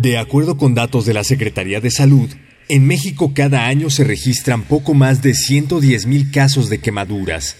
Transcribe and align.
De 0.00 0.16
acuerdo 0.16 0.56
con 0.56 0.74
datos 0.74 1.04
de 1.04 1.12
la 1.12 1.24
Secretaría 1.24 1.78
de 1.82 1.90
Salud, 1.90 2.30
en 2.70 2.86
México 2.86 3.32
cada 3.34 3.66
año 3.66 3.90
se 3.90 4.02
registran 4.02 4.62
poco 4.62 4.94
más 4.94 5.20
de 5.20 5.32
110.000 5.32 6.30
casos 6.30 6.70
de 6.70 6.78
quemaduras. 6.78 7.54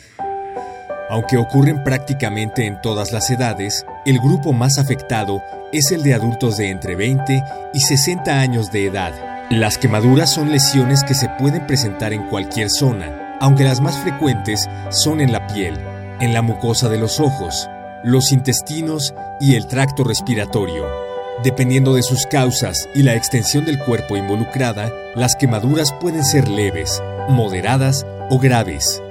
Aunque 1.11 1.37
ocurren 1.37 1.85
prácticamente 1.85 2.65
en 2.65 2.81
todas 2.81 3.13
las 3.13 3.29
edades, 3.31 3.85
el 4.07 4.21
grupo 4.21 4.55
más 4.55 4.79
afectado 4.79 5.43
es 5.75 5.93
el 5.93 6.03
de 6.03 6.15
adultos 6.15 6.57
de 6.57 6.71
entre 6.71 6.97
20 6.97 7.43
y 7.75 7.81
60 7.81 8.41
años 8.41 8.73
de 8.73 8.87
edad. 8.87 9.13
Las 9.51 9.77
quemaduras 9.77 10.33
son 10.33 10.51
lesiones 10.51 11.05
que 11.05 11.13
se 11.13 11.29
pueden 11.39 11.67
presentar 11.67 12.15
en 12.15 12.27
cualquier 12.29 12.71
zona, 12.71 13.37
aunque 13.39 13.65
las 13.65 13.83
más 13.83 13.99
frecuentes 13.99 14.67
son 14.89 15.21
en 15.21 15.31
la 15.31 15.47
piel, 15.47 15.75
en 16.21 16.33
la 16.33 16.41
mucosa 16.41 16.89
de 16.89 16.97
los 16.97 17.21
ojos, 17.21 17.69
los 18.03 18.33
intestinos 18.33 19.13
y 19.41 19.57
el 19.57 19.67
tracto 19.67 20.05
respiratorio. 20.05 21.00
Dependiendo 21.43 21.95
de 21.95 22.03
sus 22.03 22.27
causas 22.27 22.87
y 22.95 23.03
la 23.03 23.15
extensión 23.15 23.65
del 23.65 23.79
cuerpo 23.79 24.15
involucrada, 24.15 24.93
las 25.17 25.37
quemaduras 25.37 25.91
pueden 25.99 26.23
ser 26.23 26.49
leves, 26.49 27.03
moderadas 27.31 28.05
o 28.29 28.39
graves. 28.39 29.03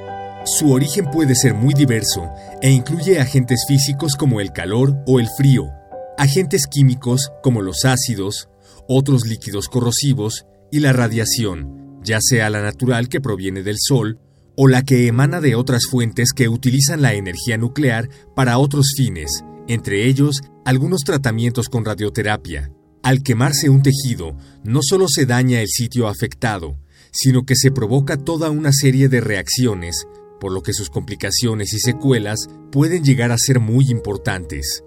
Su 0.45 0.71
origen 0.71 1.09
puede 1.09 1.33
ser 1.33 1.55
muy 1.55 1.73
diverso 1.73 2.29
e 2.61 2.69
incluye 2.69 3.19
agentes 3.19 3.65
físicos 3.67 4.13
como 4.15 4.41
el 4.41 4.51
calor 4.51 4.95
o 5.07 5.19
el 5.19 5.27
frío, 5.37 5.71
agentes 6.19 6.67
químicos 6.67 7.31
como 7.41 7.63
los 7.63 7.83
ácidos, 7.83 8.47
otros 8.87 9.25
líquidos 9.25 9.67
corrosivos 9.67 10.45
y 10.71 10.81
la 10.81 10.93
radiación, 10.93 11.99
ya 12.03 12.19
sea 12.21 12.51
la 12.51 12.61
natural 12.61 13.09
que 13.09 13.21
proviene 13.21 13.63
del 13.63 13.77
sol 13.79 14.19
o 14.55 14.67
la 14.67 14.83
que 14.83 15.07
emana 15.07 15.41
de 15.41 15.55
otras 15.55 15.87
fuentes 15.89 16.33
que 16.35 16.47
utilizan 16.47 17.01
la 17.01 17.15
energía 17.15 17.57
nuclear 17.57 18.07
para 18.35 18.59
otros 18.59 18.93
fines, 18.95 19.43
entre 19.67 20.05
ellos 20.05 20.41
algunos 20.69 21.01
tratamientos 21.01 21.67
con 21.67 21.83
radioterapia. 21.83 22.71
Al 23.01 23.23
quemarse 23.23 23.71
un 23.71 23.81
tejido, 23.81 24.37
no 24.63 24.81
solo 24.83 25.07
se 25.07 25.25
daña 25.25 25.61
el 25.61 25.67
sitio 25.67 26.07
afectado, 26.07 26.77
sino 27.11 27.43
que 27.43 27.55
se 27.55 27.71
provoca 27.71 28.17
toda 28.17 28.51
una 28.51 28.71
serie 28.71 29.09
de 29.09 29.19
reacciones, 29.19 30.05
por 30.39 30.51
lo 30.51 30.61
que 30.61 30.73
sus 30.73 30.91
complicaciones 30.91 31.73
y 31.73 31.79
secuelas 31.79 32.45
pueden 32.71 33.03
llegar 33.03 33.31
a 33.31 33.39
ser 33.39 33.59
muy 33.59 33.89
importantes. 33.89 34.83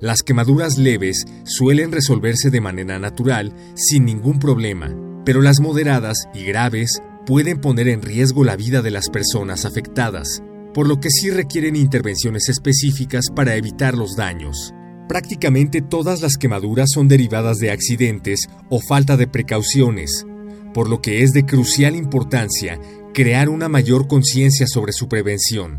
Las 0.00 0.22
quemaduras 0.22 0.78
leves 0.78 1.24
suelen 1.42 1.90
resolverse 1.90 2.50
de 2.50 2.60
manera 2.60 3.00
natural 3.00 3.52
sin 3.74 4.04
ningún 4.04 4.38
problema, 4.38 4.94
pero 5.24 5.42
las 5.42 5.58
moderadas 5.58 6.28
y 6.32 6.44
graves 6.44 7.02
pueden 7.26 7.60
poner 7.60 7.88
en 7.88 8.02
riesgo 8.02 8.44
la 8.44 8.54
vida 8.54 8.82
de 8.82 8.92
las 8.92 9.10
personas 9.10 9.64
afectadas, 9.64 10.44
por 10.72 10.86
lo 10.86 11.00
que 11.00 11.10
sí 11.10 11.30
requieren 11.30 11.74
intervenciones 11.74 12.48
específicas 12.48 13.24
para 13.34 13.56
evitar 13.56 13.96
los 13.96 14.14
daños. 14.14 14.72
Prácticamente 15.08 15.82
todas 15.82 16.22
las 16.22 16.36
quemaduras 16.36 16.90
son 16.92 17.08
derivadas 17.08 17.58
de 17.58 17.70
accidentes 17.70 18.48
o 18.70 18.80
falta 18.80 19.16
de 19.16 19.26
precauciones, 19.26 20.26
por 20.72 20.88
lo 20.88 21.02
que 21.02 21.22
es 21.22 21.32
de 21.32 21.44
crucial 21.44 21.94
importancia 21.94 22.78
crear 23.12 23.48
una 23.48 23.68
mayor 23.68 24.08
conciencia 24.08 24.66
sobre 24.66 24.92
su 24.92 25.08
prevención. 25.08 25.78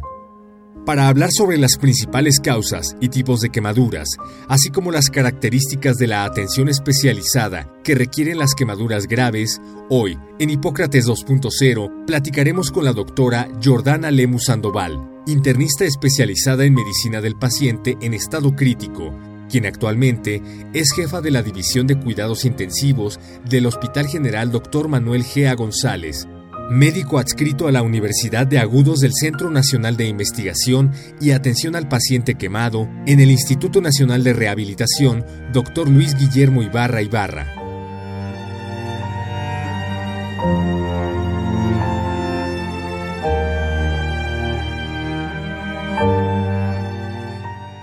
Para 0.86 1.08
hablar 1.08 1.32
sobre 1.32 1.58
las 1.58 1.78
principales 1.78 2.40
causas 2.40 2.96
y 3.02 3.10
tipos 3.10 3.42
de 3.42 3.50
quemaduras, 3.50 4.08
así 4.48 4.70
como 4.70 4.92
las 4.92 5.10
características 5.10 5.98
de 5.98 6.06
la 6.06 6.26
atención 6.26 6.70
especializada 6.70 7.74
que 7.84 7.96
requieren 7.96 8.38
las 8.38 8.54
quemaduras 8.54 9.08
graves, 9.08 9.60
hoy, 9.90 10.16
en 10.38 10.52
Hipócrates 10.52 11.08
2.0, 11.08 12.06
platicaremos 12.06 12.72
con 12.72 12.86
la 12.86 12.94
doctora 12.94 13.50
Jordana 13.64 14.12
Lemus 14.12 14.46
Sandoval, 14.46 15.15
internista 15.28 15.86
especializada 15.86 16.66
en 16.66 16.74
medicina 16.74 17.22
del 17.22 17.36
paciente 17.36 17.98
en 18.02 18.14
estado 18.14 18.56
crítico, 18.56 19.18
quien 19.50 19.66
actualmente 19.66 20.42
es 20.74 20.92
jefa 20.96 21.22
de 21.22 21.32
la 21.32 21.42
División 21.42 21.88
de 21.88 22.00
Cuidados 22.00 22.46
Intensivos 22.46 23.20
del 23.50 23.66
Hospital 23.66 24.08
General 24.08 24.52
Dr. 24.52 24.88
Manuel 24.88 25.24
Gea 25.24 25.56
González, 25.56 26.28
médico 26.70 27.18
adscrito 27.18 27.68
a 27.68 27.72
la 27.72 27.82
Universidad 27.82 28.46
de 28.48 28.60
Agudos 28.60 29.00
del 29.00 29.14
Centro 29.14 29.50
Nacional 29.50 29.98
de 29.98 30.08
Investigación 30.08 30.92
y 31.20 31.32
Atención 31.32 31.76
al 31.76 31.88
Paciente 31.88 32.36
Quemado 32.36 32.88
en 33.06 33.20
el 33.20 33.32
Instituto 33.32 33.82
Nacional 33.82 34.24
de 34.24 34.34
Rehabilitación, 34.34 35.26
Dr. 35.54 35.90
Luis 35.90 36.16
Guillermo 36.16 36.62
Ibarra 36.62 37.02
Ibarra. 37.02 37.66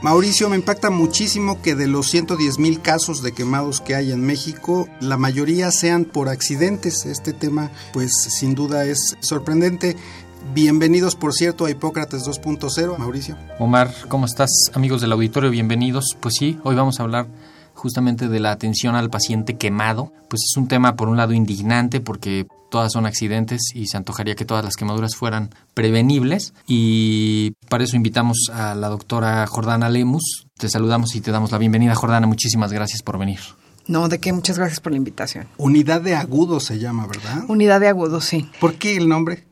Mauricio, 0.02 0.48
me 0.48 0.56
impacta 0.56 0.90
muchísimo 0.90 1.62
que 1.62 1.76
de 1.76 1.86
los 1.86 2.08
110 2.08 2.58
mil 2.58 2.82
casos 2.82 3.22
de 3.22 3.30
quemados 3.30 3.80
que 3.80 3.94
hay 3.94 4.10
en 4.10 4.20
México, 4.20 4.88
la 5.00 5.16
mayoría 5.16 5.70
sean 5.70 6.04
por 6.04 6.28
accidentes. 6.28 7.06
Este 7.06 7.32
tema, 7.32 7.70
pues 7.92 8.10
sin 8.12 8.56
duda 8.56 8.84
es 8.84 9.16
sorprendente. 9.20 9.96
Bienvenidos, 10.52 11.14
por 11.14 11.32
cierto, 11.32 11.66
a 11.66 11.70
Hipócrates 11.70 12.24
2.0, 12.24 12.98
Mauricio. 12.98 13.36
Omar, 13.60 13.94
¿cómo 14.08 14.26
estás? 14.26 14.50
Amigos 14.74 15.02
del 15.02 15.12
auditorio, 15.12 15.52
bienvenidos. 15.52 16.16
Pues 16.18 16.34
sí, 16.36 16.58
hoy 16.64 16.74
vamos 16.74 16.98
a 16.98 17.04
hablar 17.04 17.28
justamente 17.74 18.28
de 18.28 18.40
la 18.40 18.50
atención 18.50 18.96
al 18.96 19.08
paciente 19.08 19.56
quemado. 19.56 20.12
Pues 20.28 20.42
es 20.42 20.56
un 20.56 20.66
tema, 20.66 20.96
por 20.96 21.10
un 21.10 21.16
lado, 21.16 21.32
indignante 21.32 22.00
porque 22.00 22.48
todas 22.72 22.90
son 22.90 23.04
accidentes 23.04 23.60
y 23.74 23.86
se 23.86 23.98
antojaría 23.98 24.34
que 24.34 24.46
todas 24.46 24.64
las 24.64 24.76
quemaduras 24.76 25.14
fueran 25.14 25.50
prevenibles. 25.74 26.54
Y 26.66 27.52
para 27.68 27.84
eso 27.84 27.96
invitamos 27.96 28.50
a 28.50 28.74
la 28.74 28.88
doctora 28.88 29.46
Jordana 29.46 29.90
Lemus. 29.90 30.48
Te 30.56 30.70
saludamos 30.70 31.14
y 31.14 31.20
te 31.20 31.30
damos 31.30 31.52
la 31.52 31.58
bienvenida, 31.58 31.94
Jordana. 31.94 32.26
Muchísimas 32.26 32.72
gracias 32.72 33.02
por 33.02 33.18
venir. 33.18 33.40
No, 33.86 34.08
de 34.08 34.18
qué, 34.20 34.32
muchas 34.32 34.56
gracias 34.56 34.80
por 34.80 34.92
la 34.92 34.96
invitación. 34.96 35.48
Unidad 35.58 36.00
de 36.00 36.14
agudos 36.14 36.64
se 36.64 36.78
llama, 36.78 37.06
¿verdad? 37.06 37.44
Unidad 37.48 37.78
de 37.78 37.88
agudos, 37.88 38.24
sí. 38.24 38.50
¿Por 38.58 38.76
qué 38.76 38.96
el 38.96 39.06
nombre? 39.06 39.44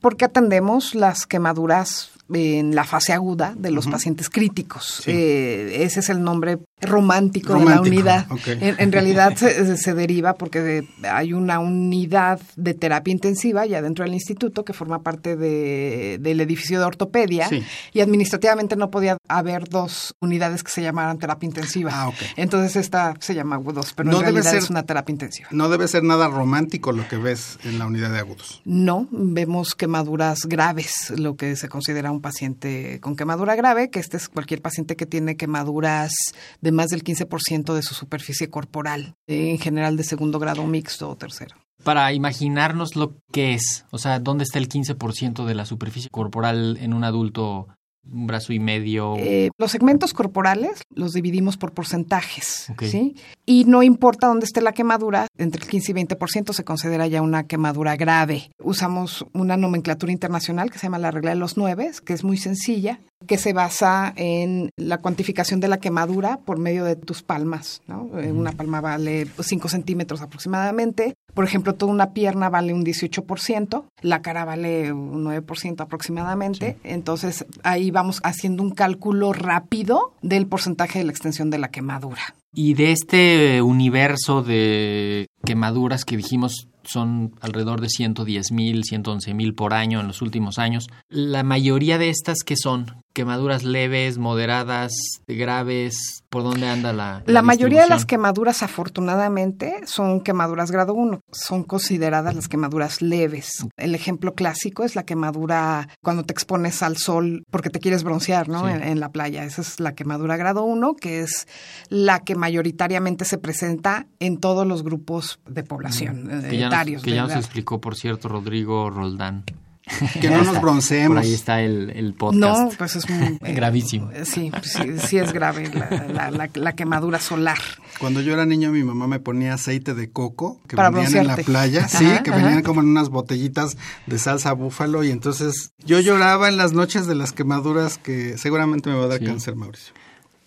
Porque 0.00 0.24
atendemos 0.24 0.94
las 0.94 1.26
quemaduras 1.26 2.11
en 2.32 2.74
la 2.74 2.84
fase 2.84 3.12
aguda 3.12 3.54
de 3.56 3.70
los 3.70 3.86
pacientes 3.88 4.28
críticos. 4.30 5.02
Eh, 5.06 5.82
ese 5.82 6.00
es 6.00 6.08
el 6.08 6.22
nombre 6.22 6.58
romántico, 6.80 7.54
de 7.54 7.64
la 7.64 7.80
unidad. 7.80 8.26
En, 8.46 8.74
en, 8.78 8.92
realidad 8.92 9.34
se, 9.36 9.76
se, 9.76 9.94
deriva 9.94 10.34
porque 10.34 10.86
hay 11.08 11.32
una 11.32 11.58
unidad 11.60 12.40
de 12.56 12.74
terapia 12.74 13.12
intensiva 13.12 13.66
ya 13.66 13.82
dentro 13.82 14.04
del 14.04 14.14
instituto 14.14 14.64
que 14.64 14.72
forma 14.72 15.02
parte 15.02 15.36
de, 15.36 16.18
del 16.20 16.40
edificio 16.40 16.78
de 16.78 16.84
ortopedia 16.86 17.48
Sí. 17.48 17.62
y 17.92 18.00
administrativamente 18.00 18.76
no 18.76 18.90
podía 18.90 19.16
haber 19.28 19.68
dos 19.68 20.14
unidades 20.20 20.62
que 20.62 20.70
se 20.70 20.82
llamaran 20.82 21.18
terapia 21.18 21.46
intensiva. 21.46 21.90
Ah, 21.92 22.08
ok. 22.08 22.16
Entonces 22.36 22.76
esta 22.76 23.14
se 23.20 23.34
llama 23.34 23.56
agudos, 23.56 23.92
pero 23.94 24.10
No 24.10 24.18
en 24.18 24.26
debe 24.26 24.32
realidad 24.34 24.50
ser- 24.52 24.62
es 24.62 24.70
una 24.70 24.84
terapia 24.84 25.12
intensiva. 25.12 25.48
No 25.50 25.68
debe 25.68 25.86
ser 25.88 26.02
nada 26.02 26.28
romántico 26.28 26.92
lo 26.92 27.06
que 27.08 27.16
ves 27.16 27.58
en 27.64 27.78
la 27.78 27.86
unidad 27.86 28.10
de 28.10 28.18
agudos. 28.18 28.62
No, 28.64 29.06
vemos 29.10 29.74
quemaduras 29.74 30.46
graves, 30.46 31.12
lo 31.16 31.36
que 31.36 31.56
se 31.56 31.68
considera 31.68 32.11
un 32.12 32.20
paciente 32.20 33.00
con 33.00 33.16
quemadura 33.16 33.56
grave, 33.56 33.90
que 33.90 33.98
este 33.98 34.16
es 34.16 34.28
cualquier 34.28 34.62
paciente 34.62 34.96
que 34.96 35.06
tiene 35.06 35.36
quemaduras 35.36 36.12
de 36.60 36.72
más 36.72 36.88
del 36.88 37.02
15% 37.02 37.74
de 37.74 37.82
su 37.82 37.94
superficie 37.94 38.48
corporal, 38.50 39.14
eh, 39.26 39.50
en 39.50 39.58
general 39.58 39.96
de 39.96 40.04
segundo 40.04 40.38
grado 40.38 40.66
mixto 40.66 41.10
o 41.10 41.16
tercero. 41.16 41.56
Para 41.82 42.12
imaginarnos 42.12 42.94
lo 42.94 43.16
que 43.32 43.54
es, 43.54 43.84
o 43.90 43.98
sea, 43.98 44.20
¿dónde 44.20 44.44
está 44.44 44.58
el 44.58 44.68
15% 44.68 45.44
de 45.44 45.54
la 45.54 45.66
superficie 45.66 46.10
corporal 46.10 46.76
en 46.80 46.94
un 46.94 47.02
adulto? 47.02 47.68
Un 48.10 48.26
brazo 48.26 48.52
y 48.52 48.58
medio. 48.58 49.14
Eh, 49.18 49.50
los 49.58 49.70
segmentos 49.70 50.12
corporales 50.12 50.82
los 50.94 51.12
dividimos 51.12 51.56
por 51.56 51.72
porcentajes. 51.72 52.72
¿sí? 52.80 53.16
Y 53.46 53.64
no 53.64 53.82
importa 53.82 54.26
dónde 54.26 54.44
esté 54.44 54.60
la 54.60 54.72
quemadura, 54.72 55.28
entre 55.38 55.62
el 55.62 55.68
15 55.68 55.92
y 55.92 55.94
20% 55.94 56.52
se 56.52 56.64
considera 56.64 57.06
ya 57.06 57.22
una 57.22 57.46
quemadura 57.46 57.96
grave. 57.96 58.50
Usamos 58.58 59.26
una 59.32 59.56
nomenclatura 59.56 60.12
internacional 60.12 60.70
que 60.70 60.78
se 60.78 60.86
llama 60.86 60.98
la 60.98 61.10
regla 61.10 61.30
de 61.30 61.36
los 61.36 61.56
nueve, 61.56 61.90
que 62.04 62.12
es 62.12 62.24
muy 62.24 62.36
sencilla, 62.36 63.00
que 63.26 63.38
se 63.38 63.52
basa 63.52 64.12
en 64.16 64.70
la 64.76 64.98
cuantificación 64.98 65.60
de 65.60 65.68
la 65.68 65.78
quemadura 65.78 66.38
por 66.44 66.58
medio 66.58 66.84
de 66.84 66.96
tus 66.96 67.22
palmas, 67.22 67.82
¿no? 67.86 68.10
Eh, 68.18 68.32
Una 68.32 68.52
palma 68.52 68.80
vale 68.80 69.26
5 69.38 69.68
centímetros 69.68 70.22
aproximadamente. 70.22 71.14
Por 71.34 71.44
ejemplo, 71.44 71.74
toda 71.74 71.92
una 71.92 72.12
pierna 72.12 72.50
vale 72.50 72.74
un 72.74 72.84
18%, 72.84 73.84
la 74.02 74.22
cara 74.22 74.44
vale 74.44 74.92
un 74.92 75.24
9% 75.24 75.80
aproximadamente. 75.80 76.76
Entonces, 76.84 77.46
ahí 77.62 77.90
vamos 77.90 78.20
haciendo 78.22 78.62
un 78.62 78.70
cálculo 78.70 79.32
rápido 79.32 80.14
del 80.22 80.46
porcentaje 80.46 80.98
de 80.98 81.06
la 81.06 81.12
extensión 81.12 81.50
de 81.50 81.58
la 81.58 81.68
quemadura. 81.68 82.34
Y 82.54 82.74
de 82.74 82.92
este 82.92 83.62
universo 83.62 84.42
de 84.42 85.26
quemaduras 85.44 86.04
que 86.04 86.18
dijimos 86.18 86.68
son 86.84 87.34
alrededor 87.40 87.80
de 87.80 87.88
110 87.88 88.52
mil, 88.52 88.84
111 88.84 89.34
mil 89.34 89.54
por 89.54 89.74
año 89.74 90.00
en 90.00 90.08
los 90.08 90.22
últimos 90.22 90.58
años. 90.58 90.88
La 91.08 91.42
mayoría 91.42 91.98
de 91.98 92.10
estas 92.10 92.38
que 92.44 92.56
son 92.56 93.02
quemaduras 93.12 93.62
leves, 93.62 94.18
moderadas, 94.18 94.92
graves, 95.26 96.24
¿por 96.30 96.42
dónde 96.42 96.68
anda 96.68 96.92
la 96.92 97.22
La, 97.26 97.42
mayoría 97.42 97.82
de 97.82 97.88
las 97.88 98.06
quemaduras, 98.06 98.62
afortunadamente, 98.62 99.80
son 99.84 100.20
quemaduras 100.22 100.70
grado 100.70 100.94
1. 100.94 101.20
Son 101.30 101.62
consideradas 101.62 102.34
las 102.34 102.48
quemaduras 102.48 103.02
leves. 103.02 103.66
El 103.76 103.94
ejemplo 103.94 104.34
clásico 104.34 104.84
es 104.84 104.96
la 104.96 105.04
quemadura 105.04 105.88
cuando 106.02 106.22
te 106.22 106.32
expones 106.32 106.82
al 106.82 106.96
sol 106.96 107.44
porque 107.50 107.70
te 107.70 107.80
quieres 107.80 108.02
broncear, 108.02 108.48
¿no? 108.48 108.66
Sí. 108.66 108.72
En, 108.72 108.82
en 108.82 109.00
la 109.00 109.10
playa. 109.10 109.44
Esa 109.44 109.60
es 109.60 109.78
la 109.78 109.94
quemadura 109.94 110.36
grado 110.36 110.64
1, 110.64 110.94
que 110.94 111.20
es 111.20 111.46
la 111.88 112.20
que 112.20 112.34
mayoritariamente 112.34 113.24
se 113.24 113.38
presenta 113.38 114.06
en 114.20 114.38
todos 114.38 114.66
los 114.66 114.82
grupos 114.82 115.40
de 115.46 115.62
población, 115.62 116.30
eh, 116.30 116.48
que 116.48 116.58
ya, 116.58 116.68
nos, 116.76 117.02
que 117.02 117.10
ya 117.14 117.22
nos 117.22 117.32
explicó, 117.36 117.80
por 117.80 117.96
cierto, 117.96 118.28
Rodrigo 118.28 118.90
Roldán. 118.90 119.44
Que 120.20 120.30
no 120.30 120.44
nos 120.44 120.60
bronceemos. 120.60 121.16
Por 121.16 121.24
ahí 121.24 121.34
está 121.34 121.60
el, 121.60 121.90
el 121.90 122.14
podcast. 122.14 122.40
No, 122.40 122.70
pues 122.78 122.94
es 122.94 123.10
muy, 123.10 123.36
eh, 123.42 123.52
Gravísimo. 123.52 124.10
Sí, 124.24 124.52
sí, 124.62 124.98
sí 124.98 125.18
es 125.18 125.32
grave 125.32 125.68
la, 125.74 126.06
la- 126.06 126.30
la- 126.30 126.50
la 126.54 126.72
quemadura 126.74 127.18
solar. 127.18 127.58
Cuando 127.98 128.20
yo 128.20 128.32
era 128.32 128.46
niño, 128.46 128.70
mi 128.70 128.84
mamá 128.84 129.08
me 129.08 129.18
ponía 129.18 129.54
aceite 129.54 129.92
de 129.94 130.08
coco 130.12 130.60
que 130.68 130.76
Para 130.76 130.90
vendían 130.90 131.22
en 131.22 131.26
la 131.26 131.36
playa, 131.36 131.88
sí, 131.88 132.04
que 132.22 132.30
ajá. 132.30 132.36
venían 132.36 132.62
como 132.62 132.80
en 132.80 132.86
unas 132.88 133.08
botellitas 133.08 133.76
de 134.06 134.18
salsa 134.20 134.52
búfalo 134.52 135.02
y 135.02 135.10
entonces 135.10 135.72
yo 135.84 135.98
lloraba 135.98 136.48
en 136.48 136.56
las 136.58 136.72
noches 136.72 137.06
de 137.08 137.16
las 137.16 137.32
quemaduras 137.32 137.98
que 137.98 138.38
seguramente 138.38 138.88
me 138.88 138.96
va 138.96 139.04
a 139.06 139.08
dar 139.08 139.18
Sí. 139.18 139.24
cáncer, 139.24 139.56
Mauricio. 139.56 139.92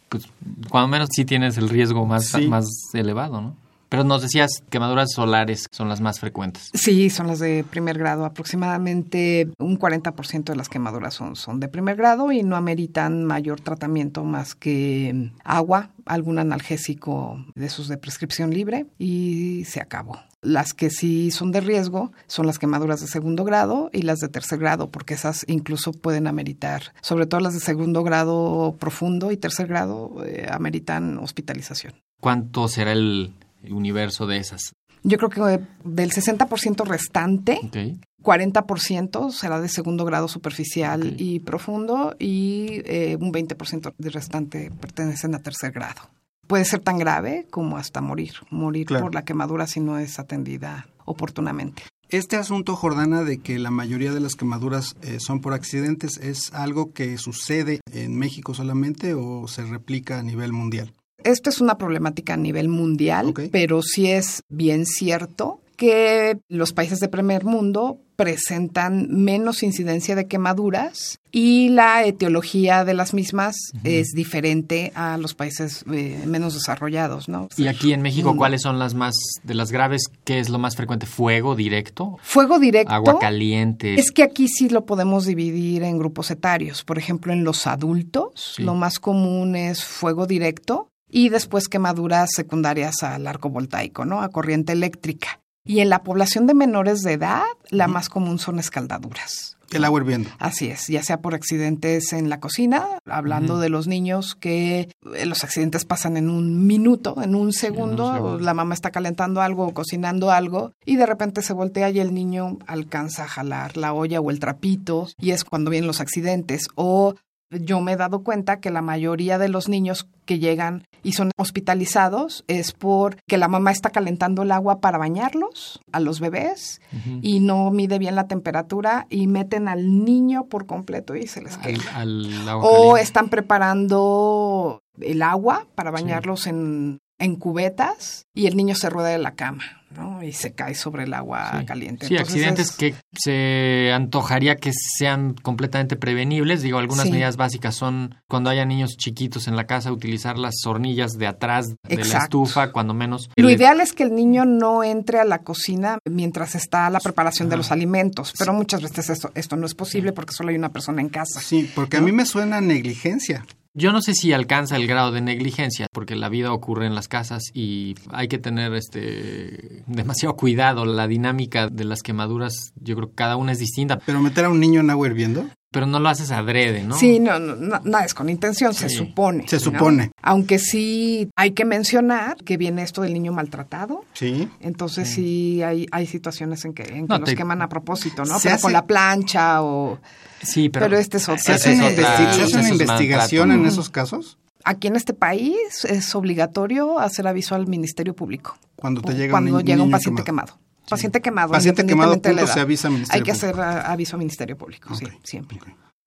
Pues, 0.07 0.27
cuando 0.69 0.87
menos 0.87 1.09
sí 1.11 1.25
tienes 1.25 1.57
el 1.57 1.67
riesgo 1.67 2.05
más, 2.05 2.27
Sí. 2.27 2.47
más 2.47 2.65
elevado, 2.93 3.41
¿no? 3.41 3.57
Pero 3.95 4.03
nos 4.03 4.23
decías, 4.23 4.61
quemaduras 4.69 5.13
solares 5.13 5.67
son 5.71 5.87
las 5.87 6.01
más 6.01 6.19
frecuentes. 6.19 6.69
Sí, 6.73 7.09
son 7.09 7.27
las 7.27 7.39
de 7.39 7.63
primer 7.63 7.97
grado. 7.97 8.25
Aproximadamente 8.25 9.47
un 9.57 9.79
40% 9.79 10.43
de 10.43 10.55
las 10.57 10.67
quemaduras 10.67 11.13
son, 11.13 11.37
son 11.37 11.61
de 11.61 11.69
primer 11.69 11.95
grado 11.95 12.33
y 12.33 12.43
no 12.43 12.57
ameritan 12.57 13.23
mayor 13.23 13.61
tratamiento 13.61 14.25
más 14.25 14.53
que 14.53 15.31
agua, 15.45 15.91
algún 16.05 16.39
analgésico 16.39 17.41
de 17.55 17.67
esos 17.67 17.87
de 17.87 17.97
prescripción 17.97 18.53
libre 18.53 18.85
y 18.99 19.63
se 19.63 19.79
acabó. 19.79 20.19
Las 20.41 20.73
que 20.73 20.89
sí 20.89 21.31
son 21.31 21.53
de 21.53 21.61
riesgo 21.61 22.11
son 22.27 22.47
las 22.47 22.59
quemaduras 22.59 22.99
de 22.99 23.07
segundo 23.07 23.45
grado 23.45 23.89
y 23.93 24.01
las 24.01 24.19
de 24.19 24.27
tercer 24.27 24.59
grado, 24.59 24.91
porque 24.91 25.13
esas 25.13 25.45
incluso 25.47 25.93
pueden 25.93 26.27
ameritar, 26.27 26.93
sobre 26.99 27.27
todo 27.27 27.39
las 27.39 27.53
de 27.53 27.61
segundo 27.61 28.03
grado 28.03 28.75
profundo 28.77 29.31
y 29.31 29.37
tercer 29.37 29.67
grado, 29.67 30.21
eh, 30.25 30.47
ameritan 30.51 31.17
hospitalización. 31.17 31.93
¿Cuánto 32.19 32.67
será 32.67 32.91
el 32.91 33.33
universo 33.71 34.27
de 34.27 34.37
esas? 34.37 34.73
Yo 35.03 35.17
creo 35.17 35.29
que 35.29 35.53
eh, 35.55 35.67
del 35.83 36.11
60% 36.11 36.85
restante, 36.85 37.59
Ok. 37.63 37.77
40% 38.23 39.31
será 39.31 39.61
de 39.61 39.69
segundo 39.69 40.03
grado 40.03 40.27
superficial 40.27 41.15
y 41.19 41.39
profundo 41.41 42.15
y 42.19 42.81
eh, 42.85 43.17
un 43.19 43.31
20% 43.31 43.93
de 43.97 44.09
restante 44.09 44.71
pertenecen 44.79 45.35
a 45.35 45.39
tercer 45.39 45.71
grado. 45.71 46.01
Puede 46.47 46.65
ser 46.65 46.79
tan 46.79 46.97
grave 46.97 47.45
como 47.51 47.77
hasta 47.77 48.01
morir, 48.01 48.33
morir 48.49 48.87
Claro. 48.87 49.05
por 49.05 49.13
la 49.15 49.23
quemadura 49.25 49.67
si 49.67 49.79
no 49.79 49.99
es 49.99 50.17
atendida 50.19 50.87
oportunamente. 51.05 51.83
Este 52.09 52.35
asunto, 52.35 52.75
Jordana, 52.75 53.23
de 53.23 53.39
que 53.39 53.57
la 53.57 53.71
mayoría 53.71 54.11
de 54.13 54.19
las 54.19 54.35
quemaduras 54.35 54.95
eh, 55.01 55.19
son 55.19 55.41
por 55.41 55.53
accidentes, 55.53 56.17
¿es 56.17 56.53
algo 56.53 56.93
que 56.93 57.17
sucede 57.17 57.79
en 57.91 58.15
México 58.15 58.53
solamente 58.53 59.15
o 59.15 59.47
se 59.47 59.63
replica 59.65 60.19
a 60.19 60.23
nivel 60.23 60.51
mundial? 60.53 60.93
Esto 61.25 61.49
es 61.49 61.59
una 61.59 61.77
problemática 61.77 62.35
a 62.35 62.37
nivel 62.37 62.69
mundial, 62.69 63.33
pero 63.51 63.81
sí 63.81 64.11
es 64.11 64.43
bien 64.47 64.85
cierto 64.85 65.59
que 65.75 66.37
los 66.47 66.71
países 66.71 66.99
de 66.99 67.09
primer 67.09 67.43
mundo 67.43 67.97
presentan 68.15 69.07
menos 69.09 69.61
incidencia 69.61 70.15
de 70.15 70.27
quemaduras 70.27 71.19
y 71.31 71.67
la 71.69 72.05
etiología 72.05 72.85
de 72.85 72.93
las 72.93 73.13
mismas 73.13 73.55
es 73.83 74.11
diferente 74.13 74.93
a 74.95 75.17
los 75.17 75.33
países 75.33 75.83
eh, 75.91 76.23
menos 76.25 76.53
desarrollados, 76.53 77.27
¿no? 77.27 77.49
Y 77.57 77.67
aquí 77.67 77.91
en 77.91 78.01
México. 78.01 78.37
¿cuáles 78.37 78.61
son 78.61 78.79
las 78.79 78.93
más, 78.93 79.15
de 79.43 79.53
las 79.53 79.71
graves, 79.71 80.03
qué 80.23 80.39
es 80.39 80.49
lo 80.49 80.59
más 80.59 80.77
frecuente? 80.77 81.07
¿Fuego 81.07 81.55
directo? 81.55 82.17
Fuego 82.21 82.57
directo. 82.57 82.93
¿Agua 82.93 83.19
caliente? 83.19 83.95
Es 83.95 84.11
que 84.11 84.23
aquí 84.23 84.47
sí 84.47 84.69
lo 84.69 84.85
podemos 84.85 85.25
dividir 85.25 85.83
en 85.83 85.97
grupos 85.97 86.31
etarios. 86.31 86.83
Por 86.85 86.97
ejemplo, 86.97 87.33
en 87.33 87.43
los 87.43 87.67
adultos, 87.67 88.53
Sí. 88.55 88.63
lo 88.63 88.75
más 88.75 88.99
común 88.99 89.55
es 89.57 89.83
fuego 89.83 90.25
directo 90.25 90.89
y 91.15 91.29
después 91.29 91.69
quemaduras 91.69 92.29
secundarias 92.35 93.01
al 93.01 93.25
arco 93.25 93.49
voltaico, 93.49 94.03
¿no? 94.03 94.21
A 94.21 94.27
corriente 94.27 94.73
eléctrica. 94.73 95.39
Y 95.63 95.79
en 95.79 95.89
la 95.89 96.03
población 96.03 96.45
de 96.45 96.53
menores 96.53 97.03
de 97.03 97.13
edad, 97.13 97.43
la 97.69 97.87
más 97.87 98.09
común 98.09 98.37
son 98.37 98.59
escaldaduras. 98.59 99.55
El 99.71 99.85
agua 99.85 100.01
hirviendo. 100.01 100.29
Así 100.39 100.67
es, 100.67 100.87
ya 100.87 101.01
sea 101.03 101.21
por 101.21 101.33
accidentes 101.33 102.11
en 102.11 102.29
la 102.29 102.39
cocina, 102.41 102.99
hablando 103.05 103.59
de 103.59 103.69
los 103.69 103.87
niños 103.87 104.35
que 104.35 104.89
eh, 105.15 105.25
los 105.25 105.43
accidentes 105.45 105.85
pasan 105.85 106.17
en 106.17 106.29
un 106.29 106.67
minuto, 106.67 107.15
en 107.21 107.33
un 107.33 107.53
segundo, 107.53 108.13
segundo. 108.13 108.39
la 108.39 108.53
mamá 108.53 108.73
está 108.73 108.91
calentando 108.91 109.41
algo 109.41 109.67
o 109.67 109.73
cocinando 109.73 110.31
algo 110.31 110.73
y 110.85 110.97
de 110.97 111.05
repente 111.05 111.41
se 111.41 111.53
voltea 111.53 111.89
y 111.89 111.99
el 111.99 112.13
niño 112.13 112.59
alcanza 112.67 113.23
a 113.23 113.27
jalar 113.27 113.77
la 113.77 113.93
olla 113.93 114.19
o 114.19 114.31
el 114.31 114.39
trapito 114.39 115.07
y 115.17 115.31
es 115.31 115.43
cuando 115.43 115.71
vienen 115.71 115.87
los 115.87 116.01
accidentes. 116.01 116.67
O 116.75 117.15
yo 117.61 117.81
me 117.81 117.93
he 117.93 117.97
dado 117.97 118.23
cuenta 118.23 118.59
que 118.59 118.71
la 118.71 118.81
mayoría 118.81 119.37
de 119.37 119.49
los 119.49 119.69
niños 119.69 120.07
que 120.25 120.39
llegan 120.39 120.83
y 121.03 121.13
son 121.13 121.31
hospitalizados 121.37 122.43
es 122.47 122.71
porque 122.71 123.37
la 123.37 123.47
mamá 123.47 123.71
está 123.71 123.91
calentando 123.91 124.41
el 124.43 124.51
agua 124.51 124.79
para 124.81 124.97
bañarlos 124.97 125.79
a 125.91 125.99
los 125.99 126.19
bebés 126.19 126.81
y 127.21 127.39
no 127.39 127.69
mide 127.71 127.99
bien 127.99 128.15
la 128.15 128.27
temperatura 128.27 129.05
y 129.09 129.27
meten 129.27 129.67
al 129.67 130.03
niño 130.03 130.45
por 130.45 130.65
completo 130.65 131.15
y 131.15 131.27
se 131.27 131.41
les 131.41 131.57
quema. 131.57 131.83
al 131.93 132.25
O 132.49 132.61
caliente. 132.61 133.01
están 133.01 133.29
preparando 133.29 134.81
el 134.99 135.21
agua 135.21 135.67
para 135.75 135.91
bañarlos 135.91 136.47
en, 136.47 136.99
en 137.17 137.35
cubetas 137.37 138.25
y 138.33 138.47
el 138.47 138.57
niño 138.57 138.75
se 138.75 138.89
rueda 138.89 139.07
de 139.09 139.17
la 139.17 139.35
cama, 139.35 139.63
¿no? 139.95 140.21
Y 140.21 140.33
se 140.33 140.53
cae 140.53 140.75
sobre 140.75 141.03
el 141.05 141.13
agua 141.13 141.59
Sí. 141.59 141.65
caliente. 141.65 142.07
Sí, 142.07 142.13
Entonces 142.15 142.35
accidentes 142.35 142.69
es- 142.71 142.75
que 142.75 142.93
se 143.17 143.91
antojaría 143.93 144.57
que 144.57 144.71
sean 144.73 145.33
completamente 145.33 145.95
prevenibles. 145.95 146.61
Digo, 146.61 146.77
algunas 146.77 147.05
Sí. 147.05 147.11
medidas 147.11 147.37
básicas 147.37 147.75
son 147.75 148.15
cuando 148.27 148.49
haya 148.49 148.65
niños 148.65 148.97
chiquitos 148.97 149.47
en 149.47 149.55
la 149.55 149.65
casa, 149.65 149.91
utilizar 149.93 150.37
las 150.37 150.55
hornillas 150.65 151.11
de 151.13 151.27
atrás 151.27 151.67
de 151.87 151.95
la 152.03 152.17
estufa, 152.17 152.71
cuando 152.73 152.93
menos. 152.93 153.29
Lo 153.37 153.49
ideal 153.49 153.79
es 153.79 153.93
que 153.93 154.03
el 154.03 154.13
niño 154.13 154.43
no 154.45 154.83
entre 154.83 155.19
a 155.19 155.23
la 155.25 155.39
cocina 155.39 155.99
mientras 156.03 156.55
está 156.55 156.89
la 156.89 156.99
preparación 156.99 157.47
de 157.49 157.55
los 157.57 157.71
alimentos, 157.71 158.33
pero 158.37 158.51
muchas 158.53 158.81
veces 158.81 159.09
esto, 159.09 159.31
esto 159.35 159.55
no 159.55 159.65
es 159.65 159.73
posible 159.73 160.11
porque 160.11 160.33
solo 160.33 160.49
hay 160.49 160.57
una 160.57 160.73
persona 160.73 161.01
en 161.01 161.09
casa. 161.09 161.39
Sí, 161.39 161.71
porque 161.73 161.95
a 161.97 162.01
mí 162.01 162.11
me 162.11 162.25
suena 162.25 162.59
negligencia. 162.59 163.45
Yo 163.77 163.91
no 163.91 164.01
sé 164.01 164.13
si 164.13 164.31
alcanza 164.31 164.77
el 164.77 164.87
grado 164.87 165.11
de 165.11 165.19
negligencia, 165.19 165.87
porque 165.91 166.15
la 166.15 166.29
vida 166.29 166.53
ocurre 166.53 166.87
en 166.87 166.95
las 166.95 167.09
casas 167.09 167.43
y 167.53 167.95
hay 168.09 168.29
que 168.29 168.37
tener 168.37 168.73
este 168.73 169.83
demasiado 169.85 170.35
cuidado. 170.37 170.85
La 170.85 171.09
dinámica 171.09 171.67
de 171.67 171.83
las 171.83 172.01
quemaduras, 172.01 172.71
yo 172.75 172.95
creo 172.95 173.09
que 173.09 173.15
cada 173.15 173.35
una 173.35 173.51
es 173.51 173.59
distinta, 173.59 173.99
Pero 174.05 174.21
meter 174.21 174.45
a 174.45 174.49
un 174.49 174.61
niño 174.61 174.79
en 174.79 174.89
agua 174.89 175.07
hirviendo, 175.07 175.45
pero 175.75 175.87
no 175.87 175.99
lo 175.99 176.07
haces 176.07 176.31
adrede, 176.31 176.83
¿no? 176.85 176.97
Sí, 176.97 177.19
no, 177.19 177.37
no, 177.37 177.53
no, 177.57 177.81
nada 177.83 178.05
es 178.05 178.13
con 178.13 178.29
intención, 178.29 178.73
se 178.73 178.87
supone. 178.87 179.45
Se 179.45 179.57
¿no? 179.57 179.59
supone. 179.59 180.11
Aunque 180.21 180.57
sí 180.57 181.29
hay 181.35 181.51
que 181.51 181.65
mencionar 181.65 182.37
que 182.37 182.55
viene 182.55 182.81
esto 182.81 183.01
del 183.01 183.11
niño 183.11 183.33
maltratado. 183.33 184.05
sí. 184.13 184.47
Entonces 184.61 185.09
sí, 185.09 185.61
hay, 185.63 185.85
hay 185.91 186.07
situaciones 186.07 186.63
en 186.63 186.73
que, 186.73 186.83
en 186.83 187.07
que 187.07 187.13
No, 187.13 187.17
los 187.19 187.29
te- 187.29 187.35
queman 187.35 187.61
a 187.61 187.67
propósito, 187.67 188.23
¿no? 188.23 188.37
Pero 188.41 188.55
hace- 188.55 188.61
con 188.61 188.71
la 188.71 188.85
plancha 188.85 189.61
o... 189.63 189.99
Sí, 190.41 190.69
pero, 190.69 190.85
Pero 190.85 190.97
este 190.97 191.17
es 191.17 191.27
otro. 191.27 191.43
¿Se 191.43 191.51
hace 191.51 191.73
es 191.73 191.79
una, 191.79 191.87
otra- 191.89 192.03
investi- 192.17 192.17
se 192.17 192.29
hace 192.29 192.43
eso 192.43 192.57
una 192.57 192.65
es 192.67 192.71
investigación 192.71 193.47
maltrato, 193.49 193.53
en 193.53 193.61
¿no? 193.63 193.67
esos 193.67 193.89
casos? 193.89 194.37
Aquí 194.63 194.87
en 194.87 194.95
este 194.95 195.13
país 195.13 195.85
es 195.89 196.15
obligatorio 196.15 196.99
hacer 196.99 197.27
aviso 197.27 197.53
al 197.53 197.67
Ministerio 197.67 198.15
Público. 198.15 198.57
Cuando 198.77 199.01
te 199.01 199.13
llega 199.13 199.31
Cuando 199.31 199.51
un, 199.51 199.57
ni- 199.57 199.63
llega 199.63 199.81
un 199.83 199.89
niño 199.89 199.97
paciente 199.97 200.23
quemado. 200.23 200.53
quemado. 200.53 200.64
Paciente 200.89 201.21
quemado. 201.21 201.51
Paciente 201.51 201.85
quemado, 201.85 202.13
punto, 202.21 202.47
se 202.47 202.59
avisa 202.59 202.87
al 202.87 202.93
Ministerio 202.93 203.19
Hay 203.19 203.23
que 203.23 203.31
Público. 203.33 203.61
hacer 203.61 203.85
aviso 203.91 204.15
al 204.15 204.19
Ministerio 204.19 204.57
Público, 204.57 204.95
sí, 204.95 205.05
siempre. 205.23 205.59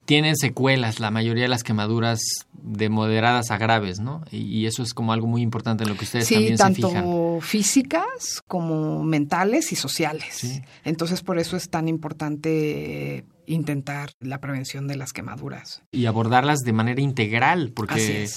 tienen 0.05 0.37
secuelas 0.37 1.01
la 1.01 1.11
mayoría 1.11 1.43
de 1.45 1.49
las 1.49 1.63
quemaduras 1.65 2.21
de 2.55 2.89
moderadas 2.89 3.51
a 3.51 3.59
graves, 3.59 4.01
¿no? 4.01 4.23
Y, 4.31 4.39
y 4.39 4.67
eso 4.67 4.83
es 4.83 4.95
como 4.95 5.13
algo 5.13 5.27
muy 5.27 5.43
importante 5.43 5.85
en 5.85 5.91
lo 5.91 5.97
que 5.97 6.05
ustedes 6.05 6.27
Sí, 6.27 6.35
también 6.35 6.57
se 6.57 6.63
tanto 6.65 6.89
fijan. 6.89 7.41
físicas 7.43 8.43
como 8.47 9.03
mentales 9.05 9.71
y 9.73 9.77
sociales. 9.77 10.27
Sí. 10.35 10.63
Entonces, 10.85 11.23
por 11.23 11.39
eso 11.39 11.57
es 11.57 11.69
tan 11.69 11.89
importante 11.89 13.25
intentar 13.49 14.11
la 14.21 14.40
prevención 14.40 14.87
de 14.87 14.97
las 14.97 15.12
quemaduras. 15.12 15.83
Y 15.93 16.07
abordarlas 16.07 16.61
de 16.61 16.73
manera 16.73 17.00
integral, 17.00 17.73
porque 17.75 18.28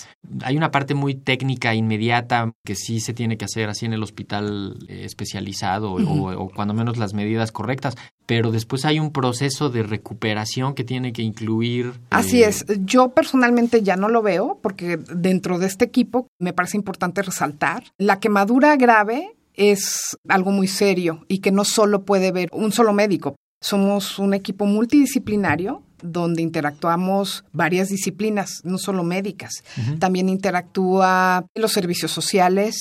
hay 0.43 0.57
una 0.57 0.71
parte 0.71 0.93
muy 0.93 1.15
técnica, 1.15 1.75
inmediata, 1.75 2.53
que 2.65 2.75
sí 2.75 2.99
se 2.99 3.13
tiene 3.13 3.37
que 3.37 3.45
hacer 3.45 3.69
así 3.69 3.85
en 3.85 3.93
el 3.93 4.03
hospital 4.03 4.79
eh, 4.87 5.03
especializado 5.05 5.93
o 5.93 6.49
cuando 6.49 6.73
menos 6.73 6.97
las 6.97 7.13
medidas 7.13 7.51
correctas, 7.51 7.95
pero 8.25 8.51
después 8.51 8.85
hay 8.85 8.99
un 8.99 9.11
proceso 9.11 9.69
de 9.69 9.83
recuperación 9.83 10.73
que 10.73 10.83
tiene 10.83 11.13
que 11.13 11.21
incluir... 11.21 11.93
Así 12.09 12.43
eh, 12.43 12.47
es. 12.47 12.65
Yo 12.85 13.09
personalmente 13.09 13.83
ya 13.83 13.95
no 13.95 14.07
lo 14.07 14.21
veo 14.21 14.59
porque 14.61 14.97
dentro 14.97 15.59
de 15.59 15.67
este 15.67 15.85
equipo 15.85 16.27
me 16.39 16.53
parece 16.53 16.77
importante 16.77 17.21
resaltar 17.21 17.83
la 17.97 18.19
quemadura 18.19 18.75
grave 18.77 19.35
es 19.55 20.17
algo 20.27 20.51
muy 20.51 20.67
serio 20.67 21.25
y 21.27 21.39
que 21.39 21.51
no 21.51 21.65
solo 21.65 22.03
puede 22.03 22.31
ver 22.31 22.49
un 22.53 22.71
solo 22.71 22.93
médico. 22.93 23.35
Somos 23.61 24.19
un 24.19 24.33
equipo 24.33 24.65
multidisciplinario 24.65 25.83
donde 26.01 26.41
interactuamos 26.41 27.45
varias 27.53 27.89
disciplinas, 27.89 28.61
no 28.63 28.77
solo 28.77 29.03
médicas. 29.03 29.63
También 29.99 30.29
interactúa 30.29 31.45
los 31.55 31.71
servicios 31.71 32.11
sociales, 32.11 32.75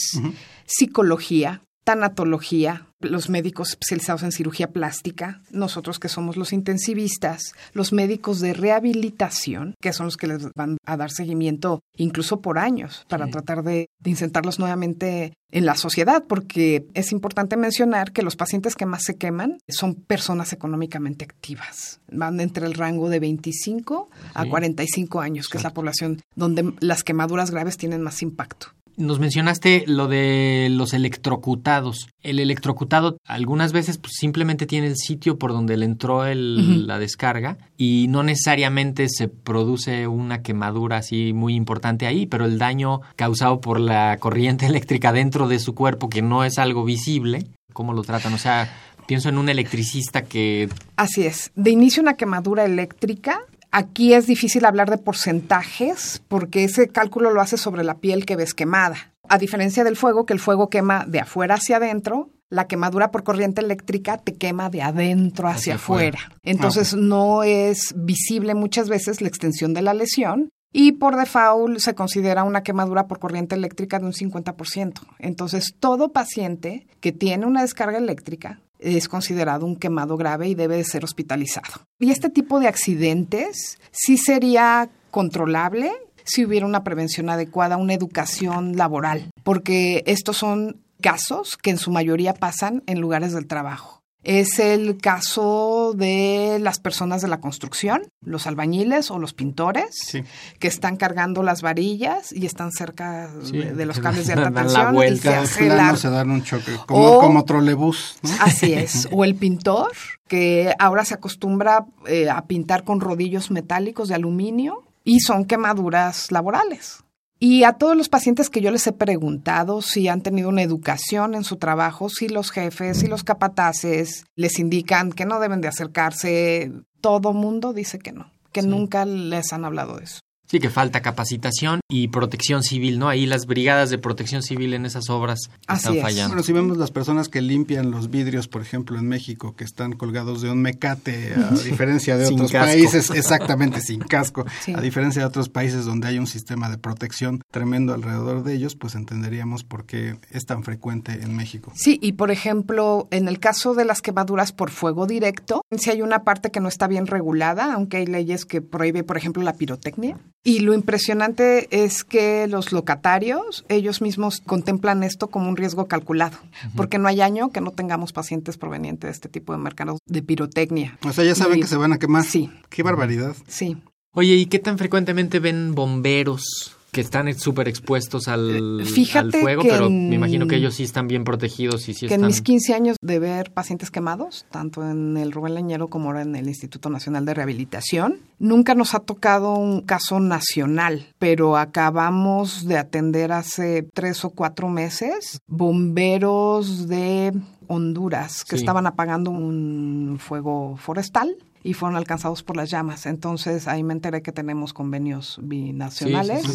psicología, 0.65 1.61
tanatología, 1.85 2.87
los 3.01 3.29
médicos 3.29 3.71
especializados 3.71 4.23
en 4.23 4.33
cirugía 4.33 4.71
plástica, 4.71 5.43
nosotros 5.51 5.99
que 5.99 6.09
somos 6.09 6.37
los 6.37 6.53
intensivistas, 6.53 7.55
los 7.73 7.93
médicos 7.93 8.41
de 8.41 8.53
rehabilitación, 8.53 9.75
que 9.81 9.93
son 9.93 10.07
los 10.07 10.17
que 10.17 10.27
les 10.27 10.53
van 10.55 10.77
a 10.85 10.97
dar 10.97 11.11
seguimiento 11.11 11.81
incluso 11.97 12.41
por 12.41 12.59
años 12.59 13.05
para 13.09 13.29
tratar 13.29 13.63
de, 13.63 13.89
de 13.99 14.11
insertarlos 14.11 14.59
nuevamente 14.59 15.35
en 15.53 15.67
la 15.67 15.75
sociedad, 15.75 16.25
porque 16.29 16.87
es 16.95 17.13
importante 17.13 17.57
mencionar 17.57 18.13
que 18.13 18.23
los 18.23 18.37
pacientes 18.37 18.77
que 18.77 18.87
más 18.87 19.03
se 19.05 19.17
queman 19.17 19.59
son 19.69 19.95
personas 19.95 20.53
económicamente 20.53 21.25
activas. 21.25 22.01
Van 22.11 22.41
entre 22.41 22.67
el 22.67 22.75
rango 22.75 23.09
de 23.09 23.21
25 23.21 24.11
a 24.35 24.45
45 24.47 25.21
años, 25.21 25.49
que 25.49 25.59
es 25.59 25.65
la 25.65 25.73
población 25.73 26.21
donde 26.37 26.73
las 26.81 27.03
quemaduras 27.03 27.51
graves 27.51 27.77
tienen 27.77 28.03
más 28.03 28.23
impacto. 28.23 28.69
Nos 29.01 29.19
mencionaste 29.19 29.85
lo 29.87 30.09
de 30.09 30.69
los 30.71 30.93
electrocutados. 30.93 32.11
El 32.23 32.39
electrocutado 32.39 33.17
algunas 33.25 33.73
veces 33.73 33.97
pues, 33.97 34.13
simplemente 34.19 34.67
tiene 34.67 34.89
el 34.89 34.97
sitio 34.97 35.39
por 35.39 35.53
donde 35.53 35.79
le 35.79 35.87
entró 35.87 36.27
el, 36.27 36.87
la 36.87 36.99
descarga 36.99 37.57
y 37.79 38.09
no 38.11 38.23
necesariamente 38.23 39.09
se 39.09 39.29
produce 39.29 40.07
una 40.07 40.43
quemadura 40.43 40.99
así 40.99 41.33
muy 41.33 41.55
importante 41.55 42.07
ahí, 42.07 42.27
pero 42.27 42.45
el 42.45 42.59
daño 42.59 43.01
causado 43.17 43.63
por 43.63 43.81
la 43.81 44.19
corriente 44.21 44.67
eléctrica 44.71 45.15
dentro 45.15 45.49
de 45.49 45.61
su 45.61 45.75
cuerpo, 45.75 46.11
que 46.11 46.21
no 46.21 46.45
es 46.45 46.59
algo 46.59 46.85
visible, 46.85 47.47
¿cómo 47.73 47.95
lo 47.95 48.03
tratan? 48.03 48.35
O 48.35 48.39
sea, 48.39 48.71
pienso 49.07 49.31
en 49.31 49.39
un 49.39 49.49
electricista 49.49 50.23
que... 50.23 50.69
Así 50.97 51.25
es. 51.25 51.53
De 51.55 51.71
inicio 51.71 52.03
una 52.03 52.15
quemadura 52.15 52.67
eléctrica 52.67 53.41
Aquí 53.73 54.15
es 54.15 54.27
difícil 54.27 54.65
hablar 54.65 54.91
de 54.91 54.99
porcentajes 54.99 56.23
porque 56.29 56.65
ese 56.65 56.89
cálculo 56.89 57.31
lo 57.31 57.41
hace 57.41 57.57
sobre 57.57 57.85
la 57.85 57.99
piel 57.99 58.27
que 58.27 58.37
ves 58.37 58.55
quemada. 58.55 59.13
A 59.29 59.39
diferencia 59.39 59.85
del 59.85 59.97
fuego, 59.97 60.27
que 60.27 60.33
el 60.33 60.41
fuego 60.41 60.69
quema 60.69 61.05
de 61.07 61.21
afuera 61.21 61.55
hacia 61.55 61.77
adentro, 61.77 62.31
la 62.49 62.67
quemadura 62.67 63.13
por 63.13 63.23
corriente 63.23 63.61
eléctrica 63.61 64.19
te 64.19 64.35
quema 64.35 64.71
de 64.71 64.83
adentro 64.83 65.49
hacia, 65.49 65.77
afuera. 65.77 66.19
Entonces 66.43 66.95
no 66.95 67.45
es 67.45 67.95
visible 67.97 68.55
muchas 68.55 68.89
veces 68.89 69.21
la 69.21 69.29
extensión 69.29 69.73
de 69.73 69.83
la 69.83 69.95
lesión 69.95 70.51
y 70.73 70.93
por 70.93 71.17
default 71.17 71.79
se 71.79 71.95
considera 71.95 72.43
una 72.43 72.63
quemadura 72.63 73.07
por 73.07 73.21
corriente 73.21 73.55
eléctrica 73.55 74.01
de 74.01 74.07
un 74.07 74.13
50%. 74.13 75.01
Entonces 75.21 75.75
todo 75.79 76.13
paciente 76.13 76.89
que 77.01 77.13
tiene 77.13 77.47
una 77.47 77.63
descarga 77.63 77.99
eléctrica 77.99 78.61
es 78.81 79.09
considerado 79.09 79.67
un 79.67 79.77
quemado 79.77 80.17
grave 80.17 80.49
y 80.49 80.55
debe 80.55 80.77
de 80.77 80.85
ser 80.85 81.05
hospitalizado. 81.05 81.85
Y 81.99 82.11
este 82.11 82.31
tipo 82.31 82.61
de 82.61 82.69
accidentes 82.69 83.79
sí 83.91 84.17
sería 84.17 84.91
controlable 85.11 85.93
si 86.25 86.45
hubiera 86.45 86.67
una 86.67 86.85
prevención 86.85 87.31
adecuada, 87.31 87.77
una 87.77 87.95
educación 87.95 88.77
laboral, 88.77 89.31
porque 89.43 90.03
estos 90.07 90.37
son 90.37 90.81
casos 91.01 91.57
que 91.57 91.71
en 91.71 91.79
su 91.79 91.91
mayoría 91.91 92.35
pasan 92.35 92.83
en 92.87 93.01
lugares 93.01 93.33
del 93.33 93.47
trabajo. 93.47 94.00
Es 94.23 94.59
el 94.59 94.99
caso 94.99 95.95
de 95.97 96.59
las 96.61 96.79
personas 96.79 97.23
de 97.23 97.29
la 97.29 97.41
construcción, 97.41 98.03
los 98.21 98.47
albañiles 98.47 99.11
o 99.11 99.19
los 99.19 99.33
pintores, 99.33 100.19
que 100.59 100.69
están 100.69 100.97
cargando 100.97 101.43
las 101.43 101.63
varillas 101.63 102.33
y 102.33 102.45
están 102.45 102.71
cerca 102.71 103.29
de, 103.29 103.87
los 103.87 103.99
cables 103.99 104.27
de 104.27 104.33
alta 104.35 104.53
tensión. 104.53 104.97
y 104.97 105.17
se, 105.17 105.35
hace 105.35 105.97
se 105.97 106.11
dan 106.11 106.31
un 106.31 106.43
choque, 106.43 106.73
como, 106.87 107.19
como 107.19 107.45
trolebús. 107.45 108.17
Así 108.41 108.73
es. 108.75 109.09
O 109.11 109.25
el 109.25 109.35
pintor, 109.37 109.93
que 110.29 110.75
ahora 110.79 111.05
se 111.05 111.15
acostumbra 111.15 111.87
eh, 112.07 112.29
a 112.29 112.47
pintar 112.47 112.85
con 112.85 113.01
rodillos 113.01 113.51
metálicos 113.51 114.09
de 114.09 114.15
aluminio 114.17 114.85
y 115.03 115.21
son 115.21 115.45
quemaduras 115.45 116.31
laborales. 116.31 117.05
Y 117.43 117.65
a 117.65 117.73
todos 117.73 117.97
los 117.97 118.11
pacientes 118.11 118.51
que 118.51 118.61
yo 118.61 118.71
les 118.71 118.87
he 118.87 118.93
preguntado 118.93 119.81
si 119.81 120.09
han 120.09 120.21
tenido 120.21 120.51
una 120.51 120.63
educación 120.63 121.35
en 121.35 121.43
su 121.43 121.57
trabajo, 121.57 122.11
si 122.11 122.29
los 122.29 122.51
jefes, 122.51 122.99
si 122.99 123.07
los 123.07 123.25
capataces 123.25 124.27
les 124.37 124.59
indican 124.59 125.11
que 125.11 125.25
no 125.25 125.41
deben 125.41 125.63
de 125.63 125.69
acercarse, 125.69 126.71
todo 127.01 127.33
mundo 127.33 127.73
dice 127.73 127.99
que 127.99 128.13
no, 128.13 128.31
que 128.53 128.61
nunca 128.61 129.07
les 129.07 129.55
han 129.55 129.65
hablado 129.65 129.97
de 129.97 130.05
eso. 130.05 130.21
Sí, 130.51 130.59
que 130.59 130.69
falta 130.69 131.01
capacitación 131.01 131.79
y 131.89 132.09
protección 132.09 132.65
civil, 132.65 132.99
¿no? 132.99 133.09
Ahí 133.09 133.25
las 133.25 133.47
brigadas 133.47 133.89
de 133.89 133.99
protección 133.99 134.43
civil 134.43 134.75
en 134.75 134.85
esas 134.85 135.09
obras 135.09 135.49
están 135.73 135.99
fallando. 135.99 136.31
Bueno, 136.31 136.43
si 136.43 136.53
vemos 136.53 136.77
las 136.77 136.91
personas 136.91 137.29
que 137.29 137.41
limpian 137.41 137.93
los 137.93 138.11
vidrios, 138.11 138.49
por 138.49 138.61
ejemplo, 138.61 138.99
en 138.99 139.07
México, 139.07 139.55
que 139.55 139.63
están 139.63 139.93
colgados 139.93 140.43
de 140.43 140.51
un 140.51 140.61
mecate, 140.61 141.35
a 141.35 141.51
diferencia 141.51 142.17
de 142.17 142.27
otros 142.27 142.51
países, 142.51 143.11
exactamente 143.11 143.81
sin 143.81 144.01
casco, 144.01 144.45
a 144.75 144.81
diferencia 144.81 145.23
de 145.23 145.29
otros 145.29 145.49
países 145.49 145.85
donde 145.85 146.09
hay 146.09 146.19
un 146.19 146.27
sistema 146.27 146.69
de 146.69 146.79
protección 146.79 147.43
tremendo 147.53 147.95
alrededor 147.95 148.43
de 148.43 148.55
ellos, 148.55 148.75
pues 148.75 148.97
entenderíamos 148.97 149.63
por 149.63 149.87
qué 149.87 150.19
es 150.33 150.47
tan 150.47 150.65
frecuente 150.65 151.13
en 151.23 151.37
México. 151.37 151.71
Sí, 151.77 152.01
y 152.03 152.15
por 152.15 152.33
ejemplo, 152.33 153.07
en 153.13 153.29
el 153.29 153.39
caso 153.39 153.75
de 153.75 153.85
las 153.85 154.03
quemaduras 154.03 154.51
por 154.51 154.71
fuego 154.71 155.07
directo, 155.07 155.63
si 155.79 155.91
hay 155.91 156.03
una 156.03 156.25
parte 156.25 156.51
que 156.51 156.59
no 156.59 156.67
está 156.67 156.89
bien 156.89 157.07
regulada, 157.07 157.73
aunque 157.73 157.99
hay 157.99 158.07
leyes 158.07 158.47
que 158.47 158.61
prohíben, 158.61 159.05
por 159.05 159.17
ejemplo, 159.17 159.45
la 159.45 159.53
pirotecnia, 159.53 160.19
y 160.43 160.61
lo 160.61 160.75
impresionante 160.75 161.69
es 161.71 162.05
que 162.05 162.47
los 162.47 162.73
locatarios, 162.73 163.65
ellos 163.69 164.01
mismos 164.01 164.41
contemplan 164.41 165.03
esto 165.03 165.29
como 165.29 165.49
un 165.49 165.57
riesgo 165.57 165.87
calculado, 165.87 166.39
porque 166.77 166.99
no 166.99 167.09
hay 167.09 167.21
año 167.21 167.51
que 167.51 167.61
no 167.61 167.73
tengamos 167.73 168.13
pacientes 168.13 168.57
provenientes 168.57 169.09
de 169.09 169.13
este 169.13 169.29
tipo 169.29 169.53
de 169.53 169.59
mercados 169.59 169.99
de 170.07 170.23
pirotecnia. 170.23 170.99
O 171.05 171.13
sea, 171.13 171.25
ya 171.25 171.35
saben 171.35 171.61
que 171.61 171.67
se 171.67 171.77
van 171.77 171.93
a 171.93 171.99
quemar. 171.99 172.25
Sí. 172.25 172.51
Qué 172.71 172.83
barbaridad. 172.83 173.37
Sí. 173.49 173.77
Oye, 174.13 174.35
¿y 174.35 174.47
qué 174.47 174.59
tan 174.59 174.79
frecuentemente 174.79 175.39
ven 175.41 175.75
bomberos 175.75 176.77
que 176.93 177.01
están 177.01 177.33
súper 177.39 177.69
expuestos 177.69 178.29
al, 178.29 178.81
al 179.15 179.33
fuego, 179.33 179.63
pero 179.63 179.89
me 179.89 180.15
imagino 180.15 180.47
que 180.47 180.57
ellos 180.57 180.75
sí 180.75 180.83
están 180.83 181.07
bien 181.07 181.25
protegidos 181.25 181.89
y 181.89 181.95
sí 181.95 182.01
que 182.01 182.15
están... 182.15 182.21
en 182.21 182.27
mis 182.27 182.43
15 182.43 182.75
años 182.75 182.97
de 183.01 183.19
ver 183.19 183.53
pacientes 183.53 183.91
quemados, 183.91 184.47
tanto 184.51 184.89
en 184.89 185.17
el 185.17 185.33
Rubén 185.33 185.55
Leñero 185.55 185.89
como 185.89 186.07
ahora 186.07 186.23
en 186.23 186.35
el 186.35 186.49
Instituto 186.49 186.91
Nacional 186.91 187.25
de 187.25 187.35
Rehabilitación, 187.35 188.19
nunca 188.39 188.75
nos 188.75 188.95
ha 188.95 189.01
tocado 189.01 189.55
un 189.55 189.83
caso 189.83 190.21
nacional, 190.21 191.07
pero 191.19 191.57
acabamos 191.57 192.67
de 192.67 192.79
atender 192.79 193.33
hace 193.33 193.83
tres 193.83 194.25
o 194.25 194.31
cuatro 194.31 194.69
meses 194.69 195.41
bomberos 195.47 196.89
de 196.89 197.33
Honduras 197.69 198.45
que 198.45 198.57
estaban 198.57 198.87
apagando 198.87 199.31
un 199.31 200.19
fuego 200.19 200.77
forestal 200.77 201.37
y 201.63 201.75
fueron 201.75 201.97
alcanzados 201.97 202.43
por 202.43 202.57
las 202.57 202.71
llamas. 202.71 203.07
Entonces 203.07 203.69
ahí 203.69 203.83
me 203.83 203.93
enteré 203.93 204.23
que 204.23 204.33
tenemos 204.33 204.73
convenios 204.73 205.39
binacionales, 205.43 206.47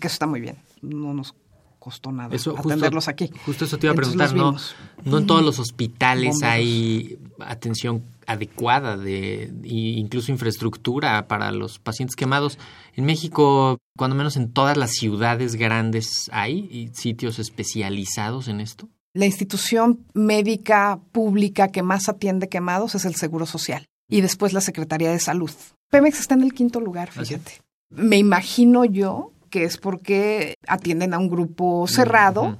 que 0.00 0.06
eso 0.06 0.14
está 0.14 0.26
muy 0.26 0.40
bien, 0.40 0.58
no 0.82 1.14
nos 1.14 1.34
costó 1.78 2.12
nada 2.12 2.34
atenderlos 2.34 3.08
aquí. 3.08 3.30
Justo 3.44 3.66
eso 3.66 3.76
te 3.76 3.86
iba 3.86 3.92
a 3.92 3.96
preguntar, 3.96 4.34
¿no? 4.34 4.56
No 5.04 5.18
en 5.18 5.26
todos 5.26 5.42
los 5.42 5.58
hospitales 5.58 6.42
hay 6.42 7.18
atención 7.38 8.02
adecuada 8.26 8.96
de 8.96 9.52
incluso 9.64 10.32
infraestructura 10.32 11.28
para 11.28 11.52
los 11.52 11.78
pacientes 11.78 12.16
quemados. 12.16 12.58
En 12.94 13.04
México, 13.04 13.76
cuando 13.98 14.16
menos 14.16 14.38
en 14.38 14.50
todas 14.50 14.78
las 14.78 14.92
ciudades 14.92 15.56
grandes 15.56 16.30
hay 16.32 16.90
sitios 16.94 17.38
especializados 17.38 18.48
en 18.48 18.60
esto. 18.60 18.88
La 19.12 19.26
institución 19.26 20.06
médica 20.14 21.00
pública 21.12 21.68
que 21.68 21.82
más 21.82 22.08
atiende 22.08 22.48
quemados 22.48 22.94
es 22.94 23.04
el 23.04 23.14
Seguro 23.14 23.44
Social 23.44 23.86
y 24.08 24.20
después 24.20 24.52
la 24.52 24.60
Secretaría 24.60 25.10
de 25.10 25.18
Salud. 25.18 25.50
Pemex 25.90 26.20
está 26.20 26.34
en 26.34 26.42
el 26.42 26.52
quinto 26.52 26.80
lugar, 26.80 27.10
fíjate. 27.10 27.60
Me 27.90 28.16
imagino 28.16 28.84
yo 28.84 29.30
que 29.50 29.64
es 29.64 29.76
porque 29.76 30.56
atienden 30.66 31.14
a 31.14 31.18
un 31.18 31.28
grupo 31.28 31.86
cerrado. 31.86 32.58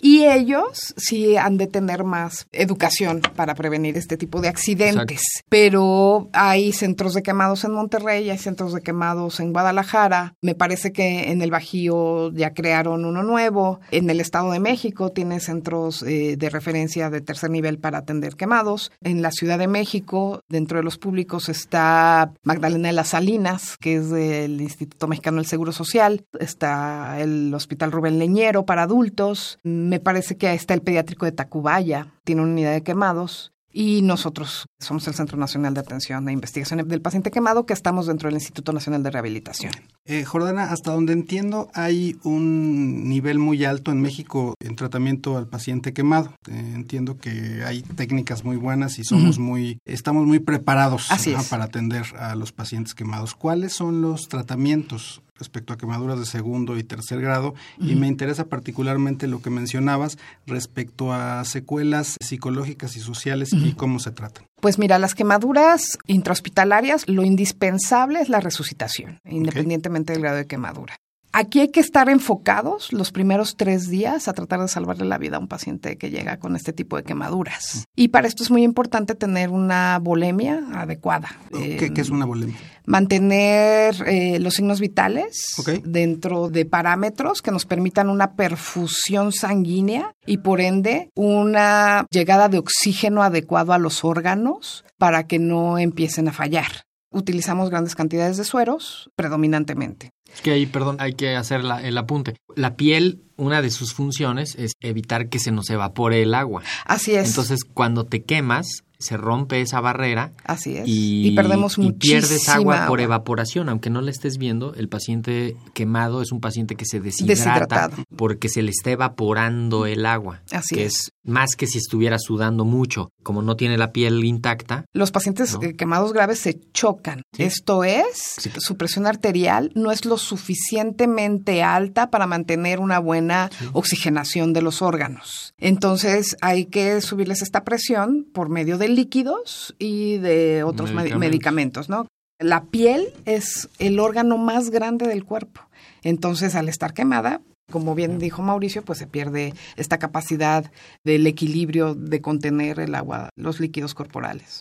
Y 0.00 0.24
ellos 0.24 0.94
sí 0.96 1.36
han 1.36 1.56
de 1.56 1.66
tener 1.66 2.04
más 2.04 2.46
educación 2.52 3.20
para 3.34 3.54
prevenir 3.54 3.96
este 3.96 4.16
tipo 4.16 4.40
de 4.40 4.48
accidentes. 4.48 5.22
Pero 5.48 6.28
hay 6.32 6.72
centros 6.72 7.14
de 7.14 7.22
quemados 7.22 7.64
en 7.64 7.72
Monterrey, 7.72 8.30
hay 8.30 8.38
centros 8.38 8.72
de 8.72 8.80
quemados 8.80 9.40
en 9.40 9.52
Guadalajara. 9.52 10.34
Me 10.40 10.54
parece 10.54 10.92
que 10.92 11.30
en 11.30 11.42
el 11.42 11.50
Bajío 11.50 12.32
ya 12.32 12.54
crearon 12.54 13.04
uno 13.04 13.22
nuevo. 13.22 13.80
En 13.90 14.08
el 14.10 14.20
Estado 14.20 14.52
de 14.52 14.60
México 14.60 15.10
tiene 15.10 15.40
centros 15.40 16.02
eh, 16.02 16.36
de 16.36 16.50
referencia 16.50 17.10
de 17.10 17.20
tercer 17.20 17.50
nivel 17.50 17.78
para 17.78 17.98
atender 17.98 18.36
quemados. 18.36 18.92
En 19.02 19.22
la 19.22 19.32
Ciudad 19.32 19.58
de 19.58 19.68
México, 19.68 20.42
dentro 20.48 20.78
de 20.78 20.84
los 20.84 20.98
públicos, 20.98 21.48
está 21.48 22.32
Magdalena 22.44 22.88
de 22.88 22.94
las 22.94 23.08
Salinas, 23.08 23.76
que 23.78 23.96
es 23.96 24.10
del 24.10 24.60
Instituto 24.60 25.08
Mexicano 25.08 25.38
del 25.38 25.46
Seguro 25.46 25.72
Social. 25.72 26.24
Está 26.38 27.20
el 27.20 27.52
Hospital 27.52 27.92
Rubén 27.92 28.18
Leñero 28.18 28.64
para 28.64 28.84
adultos 28.84 29.58
me 29.88 30.00
parece 30.00 30.36
que 30.36 30.52
está 30.52 30.74
el 30.74 30.82
pediátrico 30.82 31.24
de 31.24 31.32
Tacubaya, 31.32 32.08
tiene 32.24 32.42
una 32.42 32.52
unidad 32.52 32.72
de 32.72 32.82
quemados. 32.82 33.52
Y 33.70 34.00
nosotros 34.00 34.66
somos 34.80 35.06
el 35.08 35.14
Centro 35.14 35.36
Nacional 35.36 35.74
de 35.74 35.80
Atención 35.80 36.26
e 36.28 36.32
Investigación 36.32 36.88
del 36.88 37.02
Paciente 37.02 37.30
Quemado, 37.30 37.66
que 37.66 37.74
estamos 37.74 38.06
dentro 38.06 38.28
del 38.28 38.36
Instituto 38.36 38.72
Nacional 38.72 39.02
de 39.02 39.10
Rehabilitación. 39.10 39.72
Eh, 40.06 40.24
Jordana, 40.24 40.72
hasta 40.72 40.90
donde 40.90 41.12
entiendo, 41.12 41.68
hay 41.74 42.16
un 42.24 43.08
nivel 43.08 43.38
muy 43.38 43.66
alto 43.66 43.92
en 43.92 44.00
México 44.00 44.54
en 44.58 44.74
tratamiento 44.74 45.36
al 45.36 45.48
paciente 45.48 45.92
quemado. 45.92 46.32
Eh, 46.50 46.72
entiendo 46.74 47.18
que 47.18 47.62
hay 47.64 47.82
técnicas 47.82 48.42
muy 48.42 48.56
buenas 48.56 48.98
y 48.98 49.04
somos 49.04 49.38
muy, 49.38 49.78
estamos 49.84 50.26
muy 50.26 50.38
preparados 50.38 51.12
Así 51.12 51.34
para 51.50 51.64
atender 51.64 52.06
a 52.18 52.34
los 52.36 52.52
pacientes 52.52 52.94
quemados. 52.94 53.34
¿Cuáles 53.34 53.74
son 53.74 54.00
los 54.00 54.28
tratamientos 54.28 55.20
respecto 55.38 55.72
a 55.72 55.78
quemaduras 55.78 56.18
de 56.18 56.26
segundo 56.26 56.76
y 56.76 56.84
tercer 56.84 57.20
grado? 57.20 57.54
Y 57.78 57.94
me 57.94 58.06
interesa 58.06 58.46
particularmente 58.46 59.26
lo 59.26 59.40
que 59.40 59.50
mencionabas 59.50 60.18
respecto 60.46 61.12
a 61.12 61.44
secuelas 61.44 62.16
psicológicas 62.20 62.96
y 62.96 63.00
sociales 63.00 63.52
y 63.52 63.72
cómo 63.72 63.98
se 63.98 64.10
tratan. 64.10 64.44
Pues 64.60 64.78
mira, 64.78 64.98
las 64.98 65.14
quemaduras 65.14 65.98
intrahospitalarias, 66.06 67.08
lo 67.08 67.24
indispensable 67.24 68.20
es 68.20 68.28
la 68.28 68.40
resucitación, 68.40 69.20
independientemente 69.24 70.12
del 70.12 70.22
grado 70.22 70.38
de 70.38 70.46
quemadura. 70.46 70.96
Aquí 71.32 71.60
hay 71.60 71.68
que 71.68 71.80
estar 71.80 72.08
enfocados 72.08 72.92
los 72.92 73.12
primeros 73.12 73.56
tres 73.56 73.88
días 73.88 74.28
a 74.28 74.32
tratar 74.32 74.60
de 74.60 74.68
salvarle 74.68 75.04
la 75.04 75.18
vida 75.18 75.36
a 75.36 75.40
un 75.40 75.48
paciente 75.48 75.96
que 75.98 76.10
llega 76.10 76.38
con 76.38 76.56
este 76.56 76.72
tipo 76.72 76.96
de 76.96 77.04
quemaduras. 77.04 77.84
Y 77.94 78.08
para 78.08 78.26
esto 78.26 78.42
es 78.42 78.50
muy 78.50 78.62
importante 78.62 79.14
tener 79.14 79.50
una 79.50 79.98
volemia 80.00 80.62
adecuada. 80.74 81.28
¿Qué, 81.52 81.76
Eh, 81.76 81.92
qué 81.92 82.00
es 82.00 82.10
una 82.10 82.24
volemia? 82.24 82.56
mantener 82.86 83.94
eh, 84.06 84.38
los 84.40 84.54
signos 84.54 84.80
vitales 84.80 85.44
dentro 85.84 86.48
de 86.48 86.64
parámetros 86.64 87.42
que 87.42 87.50
nos 87.50 87.66
permitan 87.66 88.08
una 88.08 88.32
perfusión 88.34 89.32
sanguínea 89.32 90.14
y 90.24 90.38
por 90.38 90.62
ende 90.62 91.10
una 91.14 92.06
llegada 92.10 92.48
de 92.48 92.58
oxígeno 92.58 93.22
adecuado 93.22 93.74
a 93.74 93.78
los 93.78 94.04
órganos 94.04 94.84
para 94.96 95.26
que 95.26 95.38
no 95.38 95.78
empiecen 95.78 96.28
a 96.28 96.32
fallar. 96.32 96.87
Utilizamos 97.10 97.70
grandes 97.70 97.94
cantidades 97.94 98.36
de 98.36 98.44
sueros 98.44 99.10
predominantemente. 99.16 100.10
Es 100.32 100.42
que 100.42 100.50
ahí, 100.50 100.66
perdón, 100.66 100.96
hay 101.00 101.14
que 101.14 101.36
hacer 101.36 101.64
la- 101.64 101.82
el 101.82 101.96
apunte. 101.96 102.34
La 102.54 102.76
piel, 102.76 103.22
una 103.36 103.62
de 103.62 103.70
sus 103.70 103.94
funciones 103.94 104.54
es 104.58 104.72
evitar 104.80 105.28
que 105.30 105.38
se 105.38 105.50
nos 105.52 105.70
evapore 105.70 106.22
el 106.22 106.34
agua. 106.34 106.62
Así 106.84 107.14
es. 107.14 107.28
Entonces, 107.30 107.64
cuando 107.64 108.04
te 108.04 108.22
quemas, 108.24 108.66
se 108.98 109.16
rompe 109.16 109.60
esa 109.60 109.80
barrera 109.80 110.32
así 110.44 110.76
es. 110.76 110.88
y, 110.88 111.28
Y, 111.28 111.36
perdemos 111.36 111.78
y 111.78 111.92
pierdes 111.92 112.48
agua, 112.48 112.86
por 112.88 113.00
evaporación. 113.00 113.68
Aunque 113.68 113.90
no 113.90 114.00
la 114.00 114.10
estés 114.10 114.38
viendo, 114.38 114.74
el 114.74 114.88
paciente 114.88 115.56
quemado 115.72 116.20
es 116.20 116.32
un 116.32 116.40
paciente 116.40 116.74
que 116.74 116.84
se 116.84 116.98
deshidrata 117.00 117.34
Deshidratado. 117.52 117.96
porque 118.16 118.48
se 118.48 118.60
le 118.60 118.70
está 118.72 118.90
evaporando 118.90 119.86
el 119.86 120.04
agua. 120.04 120.42
Así 120.50 120.74
que 120.74 120.86
es. 120.86 120.94
es 120.94 121.12
más 121.28 121.54
que 121.56 121.66
si 121.66 121.78
estuviera 121.78 122.18
sudando 122.18 122.64
mucho. 122.64 123.10
Como 123.22 123.42
no 123.42 123.54
tiene 123.56 123.76
la 123.78 123.92
piel 123.92 124.24
intacta, 124.24 124.84
Los 124.92 125.10
pacientes 125.10 125.54
¿no? 125.54 125.62
eh, 125.62 125.76
quemados 125.76 126.12
graves 126.12 126.38
se 126.40 126.58
chocan. 126.72 127.22
Sí. 127.36 127.42
Esto 127.44 127.84
es, 127.84 128.36
Sí. 128.38 128.50
su 128.58 128.76
presión 128.76 129.06
arterial 129.06 129.70
no 129.74 129.92
es 129.92 130.04
lo 130.04 130.16
suficientemente 130.18 131.62
alta 131.62 132.10
para 132.10 132.26
mantener 132.26 132.80
una 132.80 132.98
buena 132.98 133.50
oxigenación 133.72 134.52
de 134.52 134.62
los 134.62 134.82
órganos. 134.82 135.52
Entonces 135.58 136.36
hay 136.40 136.66
que 136.66 137.00
subirles 137.00 137.42
esta 137.42 137.64
presión 137.64 138.26
por 138.32 138.48
medio 138.48 138.78
de 138.78 138.88
líquidos 138.88 139.74
y 139.78 140.18
de 140.18 140.62
otros 140.64 140.90
medi- 140.90 140.94
Medicamentos. 141.16 141.18
medicamentos, 141.20 141.88
¿no? 141.88 142.06
La 142.40 142.64
piel 142.66 143.08
es 143.24 143.68
el 143.78 143.98
órgano 143.98 144.38
más 144.38 144.70
grande 144.70 145.08
del 145.08 145.24
cuerpo. 145.24 145.62
Entonces, 146.02 146.54
al 146.54 146.68
estar 146.68 146.94
quemada, 146.94 147.40
como 147.70 147.94
bien 147.94 148.18
dijo 148.18 148.42
Mauricio, 148.42 148.82
pues 148.82 148.98
se 148.98 149.06
pierde 149.06 149.54
esta 149.76 149.98
capacidad 149.98 150.70
del 151.04 151.26
equilibrio 151.26 151.94
de 151.94 152.20
contener 152.20 152.80
el 152.80 152.94
agua, 152.94 153.30
los 153.36 153.60
líquidos 153.60 153.94
corporales. 153.94 154.58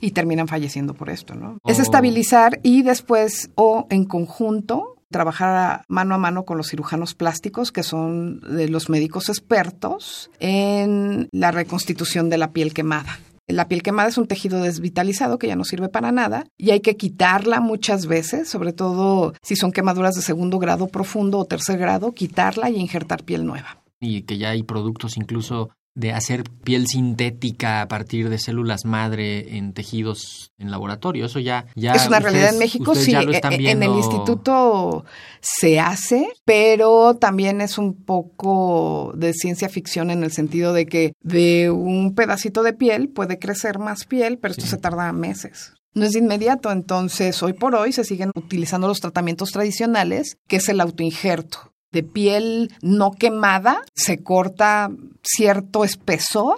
Y 0.00 0.10
terminan 0.12 0.48
falleciendo 0.48 0.94
por 0.94 1.10
esto, 1.10 1.34
¿no? 1.34 1.58
Oh. 1.62 1.70
Es 1.70 1.78
estabilizar 1.78 2.60
y 2.62 2.82
después, 2.82 3.50
o 3.54 3.86
en 3.90 4.04
conjunto, 4.04 4.96
trabajar 5.10 5.84
mano 5.88 6.14
a 6.14 6.18
mano 6.18 6.44
con 6.44 6.56
los 6.56 6.68
cirujanos 6.68 7.14
plásticos, 7.14 7.72
que 7.72 7.82
son 7.82 8.40
de 8.40 8.68
los 8.68 8.88
médicos 8.88 9.28
expertos 9.28 10.30
en 10.38 11.28
la 11.32 11.50
reconstitución 11.50 12.28
de 12.28 12.38
la 12.38 12.52
piel 12.52 12.74
quemada. 12.74 13.18
La 13.48 13.66
piel 13.66 13.82
quemada 13.82 14.10
es 14.10 14.18
un 14.18 14.26
tejido 14.26 14.62
desvitalizado 14.62 15.38
que 15.38 15.46
ya 15.46 15.56
no 15.56 15.64
sirve 15.64 15.88
para 15.88 16.12
nada 16.12 16.44
y 16.58 16.70
hay 16.70 16.80
que 16.80 16.96
quitarla 16.96 17.60
muchas 17.60 18.06
veces, 18.06 18.48
sobre 18.48 18.74
todo 18.74 19.32
si 19.42 19.56
son 19.56 19.72
quemaduras 19.72 20.14
de 20.14 20.20
segundo 20.20 20.58
grado 20.58 20.86
profundo 20.88 21.38
o 21.38 21.46
tercer 21.46 21.78
grado, 21.78 22.12
quitarla 22.12 22.68
y 22.68 22.76
injertar 22.76 23.24
piel 23.24 23.46
nueva. 23.46 23.82
y 24.00 24.22
que 24.22 24.38
ya 24.38 24.50
hay 24.50 24.62
productos 24.62 25.16
incluso 25.16 25.70
de 25.98 26.12
hacer 26.12 26.44
piel 26.62 26.86
sintética 26.86 27.82
a 27.82 27.88
partir 27.88 28.28
de 28.28 28.38
células 28.38 28.84
madre 28.84 29.56
en 29.56 29.72
tejidos 29.72 30.52
en 30.58 30.70
laboratorio. 30.70 31.26
Eso 31.26 31.40
ya, 31.40 31.66
ya 31.74 31.92
es 31.92 32.06
una 32.06 32.20
realidad 32.20 32.50
en 32.50 32.54
ustedes- 32.54 32.58
México, 32.60 32.90
ustedes 32.92 33.06
sí. 33.06 33.12
ya 33.12 33.22
lo 33.22 33.32
están 33.32 33.52
e- 33.54 33.56
En 33.56 33.82
el 33.82 33.90
viendo. 33.90 33.96
instituto 33.98 35.04
se 35.40 35.80
hace, 35.80 36.28
pero 36.44 37.14
también 37.16 37.60
es 37.60 37.78
un 37.78 37.94
poco 37.94 39.12
de 39.16 39.34
ciencia 39.34 39.68
ficción 39.68 40.10
en 40.10 40.22
el 40.22 40.30
sentido 40.32 40.72
de 40.72 40.86
que 40.86 41.12
de 41.20 41.70
un 41.70 42.14
pedacito 42.14 42.62
de 42.62 42.72
piel 42.72 43.08
puede 43.08 43.38
crecer 43.38 43.78
más 43.78 44.04
piel, 44.04 44.38
pero 44.38 44.52
esto 44.52 44.64
Sí. 44.64 44.70
se 44.70 44.76
tarda 44.78 45.12
meses. 45.12 45.72
No 45.94 46.04
es 46.04 46.12
de 46.12 46.20
inmediato, 46.20 46.70
entonces 46.70 47.42
hoy 47.42 47.54
por 47.54 47.74
hoy 47.74 47.92
se 47.92 48.04
siguen 48.04 48.30
utilizando 48.36 48.86
los 48.86 49.00
tratamientos 49.00 49.50
tradicionales, 49.50 50.36
que 50.46 50.56
es 50.56 50.68
el 50.68 50.80
autoinjerto. 50.80 51.72
De 51.92 52.02
piel 52.02 52.72
no 52.82 53.12
quemada, 53.12 53.82
se 53.94 54.22
corta 54.22 54.90
cierto 55.22 55.84
espesor 55.84 56.56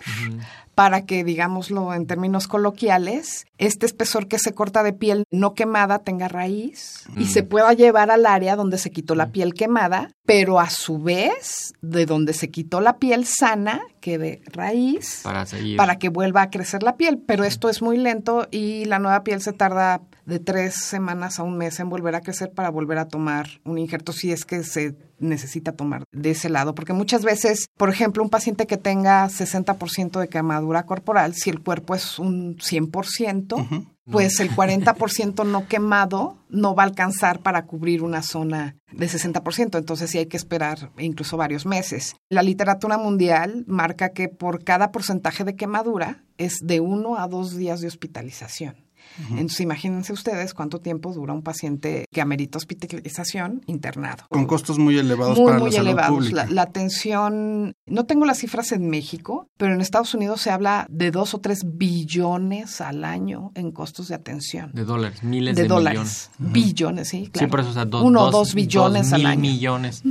para 0.75 1.05
que, 1.05 1.25
digámoslo 1.25 1.93
en 1.93 2.07
términos 2.07 2.49
coloquiales, 2.49 3.45
este 3.59 3.85
espesor 3.85 4.29
que 4.29 4.39
se 4.39 4.55
corta 4.55 4.83
de 4.83 4.95
piel 4.95 5.25
no 5.31 5.53
quemada 5.55 5.99
tenga 5.99 6.27
raíz 6.29 7.05
y 7.17 7.25
Mm. 7.25 7.29
se 7.29 7.43
pueda 7.43 7.73
llevar 7.75 8.11
al 8.11 8.25
área 8.25 8.57
donde 8.57 8.79
se 8.79 8.91
quitó 8.91 9.15
la 9.15 9.31
piel 9.31 9.53
quemada, 9.53 10.11
pero 10.25 10.59
a 10.59 10.71
su 10.71 10.99
vez, 10.99 11.75
de 11.83 12.07
donde 12.07 12.33
se 12.33 12.51
quitó 12.51 12.81
la 12.81 12.97
piel 12.97 13.27
sana, 13.27 13.83
quede 14.01 14.41
raíz 14.47 15.21
para 15.23 15.45
para 15.77 15.99
que 15.99 16.09
vuelva 16.09 16.43
a 16.43 16.51
crecer 16.51 16.83
la 16.83 16.97
piel. 16.97 17.19
Pero 17.27 17.45
esto 17.45 17.69
es 17.69 17.83
muy 17.83 17.99
lento 17.99 18.49
y 18.51 18.87
la 18.87 18.99
nueva 18.99 19.23
piel 19.23 19.43
se 19.43 19.53
tarda 19.53 20.01
de 20.31 20.39
tres 20.39 20.77
semanas 20.77 21.39
a 21.39 21.43
un 21.43 21.59
mes 21.59 21.81
en 21.81 21.91
volver 21.91 22.15
a 22.15 22.21
crecer 22.21 22.53
para 22.55 22.71
volver 22.71 22.99
a 22.99 23.09
tomar 23.09 23.49
un 23.65 23.79
injerto 23.79 24.13
si 24.13 24.31
es 24.31 24.45
que 24.45 24.63
se 24.63 24.97
necesita 25.19 25.73
tomar 25.73 26.05
de 26.13 26.31
ese 26.31 26.49
lado. 26.49 26.75
Porque 26.75 26.93
muchas 26.93 27.25
veces, 27.25 27.67
por 27.77 27.91
ejemplo, 27.91 28.23
un 28.23 28.31
paciente 28.31 28.67
que 28.67 28.77
tenga 28.77 29.27
60% 29.29 30.21
de 30.21 30.29
quemadura 30.29 30.85
corporal, 30.85 31.35
si 31.35 31.51
el 31.51 31.61
cuerpo 31.61 31.95
es 31.97 32.19
un 32.19 32.57
100%, 32.59 33.61
Ujú. 33.61 33.87
pues 34.11 34.39
el 34.41 34.51
40% 34.51 35.45
no 35.45 35.67
quemado 35.67 36.39
no 36.49 36.75
va 36.75 36.85
a 36.85 36.87
alcanzar 36.87 37.41
para 37.41 37.67
cubrir 37.67 38.03
una 38.03 38.23
zona 38.23 38.77
de 38.93 39.07
60%, 39.09 39.79
entonces 39.79 40.11
sí 40.11 40.19
hay 40.19 40.27
que 40.27 40.37
esperar 40.37 40.91
incluso 40.97 41.37
varios 41.37 41.67
meses. 41.67 42.15
La 42.29 42.43
literatura 42.43 42.99
mundial 42.99 43.65
marca 43.67 44.11
que 44.11 44.29
por 44.29 44.63
cada 44.63 44.93
porcentaje 44.93 45.43
de 45.45 45.57
quemadura 45.57 46.23
es 46.39 46.59
de 46.63 46.81
uno 46.81 47.17
a 47.17 47.27
dos 47.27 47.57
días 47.57 47.81
de 47.81 47.89
hospitalización. 47.89 48.90
Entonces 49.31 49.61
imagínense 49.61 50.13
ustedes 50.13 50.55
cuánto 50.55 50.81
tiempo 50.81 51.13
dura 51.13 51.33
un 51.33 51.43
paciente 51.43 52.05
que 52.13 52.21
amerita 52.21 52.59
hospitalización 52.59 53.61
internado. 53.67 54.25
Con 54.31 54.47
costos 54.47 54.79
muy 54.79 54.99
elevados 54.99 55.37
muy, 55.39 55.47
para 55.47 55.59
muy 55.59 55.71
la 55.71 55.77
salud 55.77 55.89
elevados. 55.89 56.15
pública. 56.17 56.45
La, 56.47 56.51
la 56.53 56.63
atención, 56.63 57.75
no 57.87 58.07
tengo 58.07 58.25
las 58.25 58.39
cifras 58.39 58.73
en 58.73 58.89
México, 58.89 59.49
pero 59.57 59.75
en 59.75 59.81
Estados 59.81 60.15
Unidos 60.15 60.41
se 60.41 60.51
habla 60.51 60.87
de 60.91 61.11
dos 61.11 61.35
o 61.35 61.39
tres 61.41 61.61
billones 61.65 62.81
al 62.81 63.05
año 63.05 63.51
en 63.55 63.73
costos 63.73 64.09
de 64.09 64.15
atención. 64.15 64.71
de 64.73 64.85
dólares, 64.85 65.23
miles 65.23 65.57
de 65.57 65.63
de, 65.63 65.69
dólares. 65.69 66.31
millones. 66.39 66.65
Billones, 66.65 67.09
sí, 67.09 67.29
claro. 67.33 67.47
Sí, 67.47 67.51
por 67.51 67.61
eso, 67.61 67.71
o 67.71 67.73
sea, 67.73 67.85
do- 67.85 68.03
Uno 68.03 68.25
o 68.25 68.31
dos 68.31 68.55
billones 68.55 69.13
al 69.13 69.21
mil 69.21 69.27
año. 69.27 69.41
millones 69.41 70.03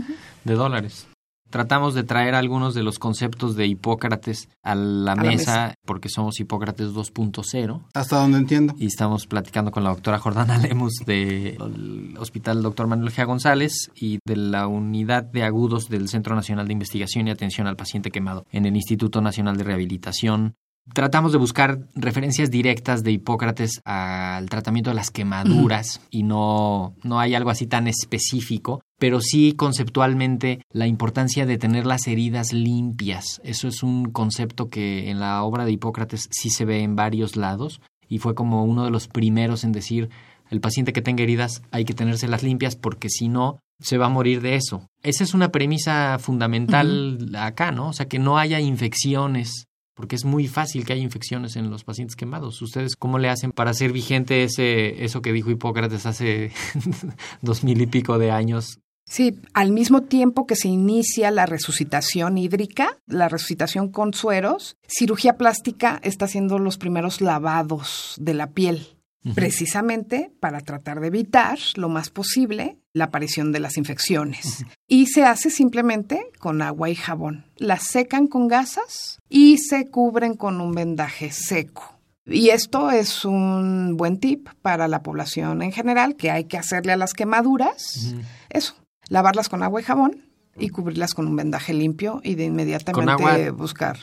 de 0.44 0.54
dólares. 0.54 1.08
Tratamos 1.50 1.94
de 1.96 2.04
traer 2.04 2.36
algunos 2.36 2.74
de 2.74 2.84
los 2.84 3.00
conceptos 3.00 3.56
de 3.56 3.66
Hipócrates 3.68 4.50
a 4.64 4.76
la, 4.76 5.16
la 5.16 5.16
mesa, 5.16 5.30
mesa. 5.68 5.76
porque 5.86 6.10
somos 6.10 6.40
Hipócrates 6.40 6.90
2.0 6.90 7.82
Hasta 7.94 8.18
donde 8.18 8.38
entiendo. 8.38 8.76
y 8.78 8.86
estamos 8.86 9.26
platicando 9.28 9.72
con 9.72 9.84
la 9.84 9.90
doctora 9.90 10.20
Jordana 10.20 10.58
Lemus 10.60 10.94
del 11.06 12.16
Hospital 12.20 12.62
Dr. 12.62 12.88
Manuel 12.88 13.12
G. 13.14 13.26
González 13.26 13.92
y 13.96 14.20
de 14.26 14.36
la 14.36 14.68
Unidad 14.68 15.24
de 15.24 15.44
Agudos 15.44 15.90
del 15.90 16.08
Centro 16.10 16.36
Nacional 16.36 16.68
de 16.68 16.74
Investigación 16.74 17.28
y 17.28 17.32
Atención 17.32 17.68
al 17.68 17.76
Paciente 17.76 18.12
Quemado 18.12 18.46
en 18.52 18.66
el 18.66 18.76
Instituto 18.76 19.22
Nacional 19.22 19.58
de 19.58 19.64
Rehabilitación. 19.64 20.56
Tratamos 20.94 21.32
de 21.32 21.38
buscar 21.38 21.80
referencias 21.94 22.50
directas 22.50 23.04
de 23.04 23.12
Hipócrates 23.12 23.80
al 23.86 24.50
tratamiento 24.50 24.90
de 24.90 24.96
las 24.96 25.12
quemaduras 25.12 26.02
y 26.10 26.24
no, 26.24 26.96
no 27.04 27.20
hay 27.20 27.36
algo 27.36 27.52
así 27.52 27.68
tan 27.68 27.88
específico, 27.88 28.82
pero 29.00 29.22
sí 29.22 29.54
conceptualmente 29.54 30.62
la 30.72 30.86
importancia 30.86 31.46
de 31.46 31.58
tener 31.58 31.86
las 31.86 32.06
heridas 32.08 32.54
limpias. 32.54 33.42
Eso 33.44 33.68
es 33.68 33.82
un 33.82 34.12
concepto 34.12 34.70
que 34.70 35.10
en 35.10 35.20
la 35.20 35.42
obra 35.44 35.66
de 35.66 35.72
Hipócrates 35.72 36.28
sí 36.32 36.50
se 36.50 36.66
ve 36.66 36.84
en 36.84 36.96
varios 36.96 37.36
lados 37.36 37.82
y 38.08 38.20
fue 38.20 38.36
como 38.36 38.66
uno 38.66 38.84
de 38.84 38.92
los 38.92 39.08
primeros 39.08 39.64
en 39.64 39.72
decir 39.72 40.10
el 40.50 40.62
paciente 40.62 40.94
que 40.94 41.02
tenga 41.02 41.24
heridas 41.24 41.62
hay 41.72 41.86
que 41.86 41.94
tenérselas 41.94 42.44
limpias 42.44 42.76
porque 42.76 43.10
si 43.10 43.30
no 43.30 43.60
se 43.80 43.98
va 43.98 44.08
a 44.08 44.10
morir 44.10 44.42
de 44.42 44.56
eso. 44.56 44.88
Esa 45.04 45.24
es 45.24 45.34
una 45.34 45.50
premisa 45.50 46.20
fundamental 46.20 47.32
acá, 47.38 47.72
¿no? 47.72 47.90
O 47.90 47.94
sea, 47.94 48.08
que 48.08 48.20
no 48.20 48.38
haya 48.38 48.60
infecciones 48.60 49.70
porque 50.00 50.16
es 50.16 50.24
muy 50.24 50.48
fácil 50.48 50.86
que 50.86 50.94
haya 50.94 51.04
infecciones 51.04 51.58
en 51.58 51.70
los 51.70 51.84
pacientes 51.84 52.16
quemados. 52.16 52.62
¿Ustedes 52.62 52.96
cómo 52.96 53.20
le 53.20 53.28
hacen 53.28 53.52
para 53.52 53.72
hacer 53.72 53.92
vigente 53.92 54.44
ese, 54.44 55.04
eso 55.04 55.22
que 55.22 55.34
dijo 55.34 55.52
Hipócrates 55.52 56.06
hace 56.06 56.52
dos 57.42 57.66
mil 57.66 57.82
y 57.82 57.86
pico 57.86 58.18
de 58.18 58.32
años? 58.32 58.80
Sí, 59.10 59.40
al 59.56 59.72
mismo 59.72 60.04
tiempo 60.04 60.46
que 60.46 60.56
se 60.56 60.68
inicia 60.68 61.32
la 61.32 61.48
resucitación 61.48 62.38
hídrica, 62.38 63.00
la 63.08 63.28
resucitación 63.28 63.90
con 63.90 64.14
sueros, 64.14 64.78
cirugía 64.88 65.36
plástica 65.36 66.00
está 66.04 66.26
haciendo 66.26 66.60
los 66.60 66.78
primeros 66.78 67.20
lavados 67.20 68.14
de 68.20 68.36
la 68.36 68.52
piel, 68.52 68.88
precisamente 69.34 70.32
para 70.40 70.62
tratar 70.62 71.00
de 71.00 71.08
evitar 71.08 71.58
lo 71.76 71.90
más 71.90 72.12
posible 72.12 72.78
la 72.94 73.06
aparición 73.06 73.52
de 73.52 73.60
las 73.60 73.78
infecciones. 73.78 74.64
Y 74.88 75.08
se 75.08 75.24
hace 75.24 75.50
simplemente 75.50 76.28
con 76.38 76.62
agua 76.62 76.92
y 76.92 76.96
jabón. 76.96 77.46
Las 77.58 77.88
secan 77.88 78.28
con 78.28 78.48
gasas 78.48 79.18
y 79.28 79.58
se 79.58 79.88
cubren 79.88 80.36
con 80.36 80.62
un 80.62 80.72
vendaje 80.74 81.32
seco. 81.32 82.00
Y 82.28 82.50
esto 82.50 82.92
es 82.92 83.26
un 83.26 83.98
buen 83.98 84.20
tip 84.20 84.50
para 84.62 84.88
la 84.88 85.02
población 85.02 85.64
en 85.64 85.72
general, 85.72 86.16
que 86.16 86.30
hay 86.30 86.44
que 86.44 86.60
hacerle 86.60 86.92
a 86.92 86.98
las 86.98 87.14
quemaduras. 87.14 88.14
Eso, 88.50 88.76
lavarlas 89.10 89.50
con 89.50 89.64
agua 89.64 89.82
y 89.82 89.84
jabón 89.84 90.30
y 90.58 90.70
cubrirlas 90.70 91.14
con 91.14 91.28
un 91.28 91.36
vendaje 91.36 91.74
limpio 91.74 92.22
y 92.24 92.36
de 92.36 92.46
inmediatamente 92.46 93.52
buscar. 93.52 93.98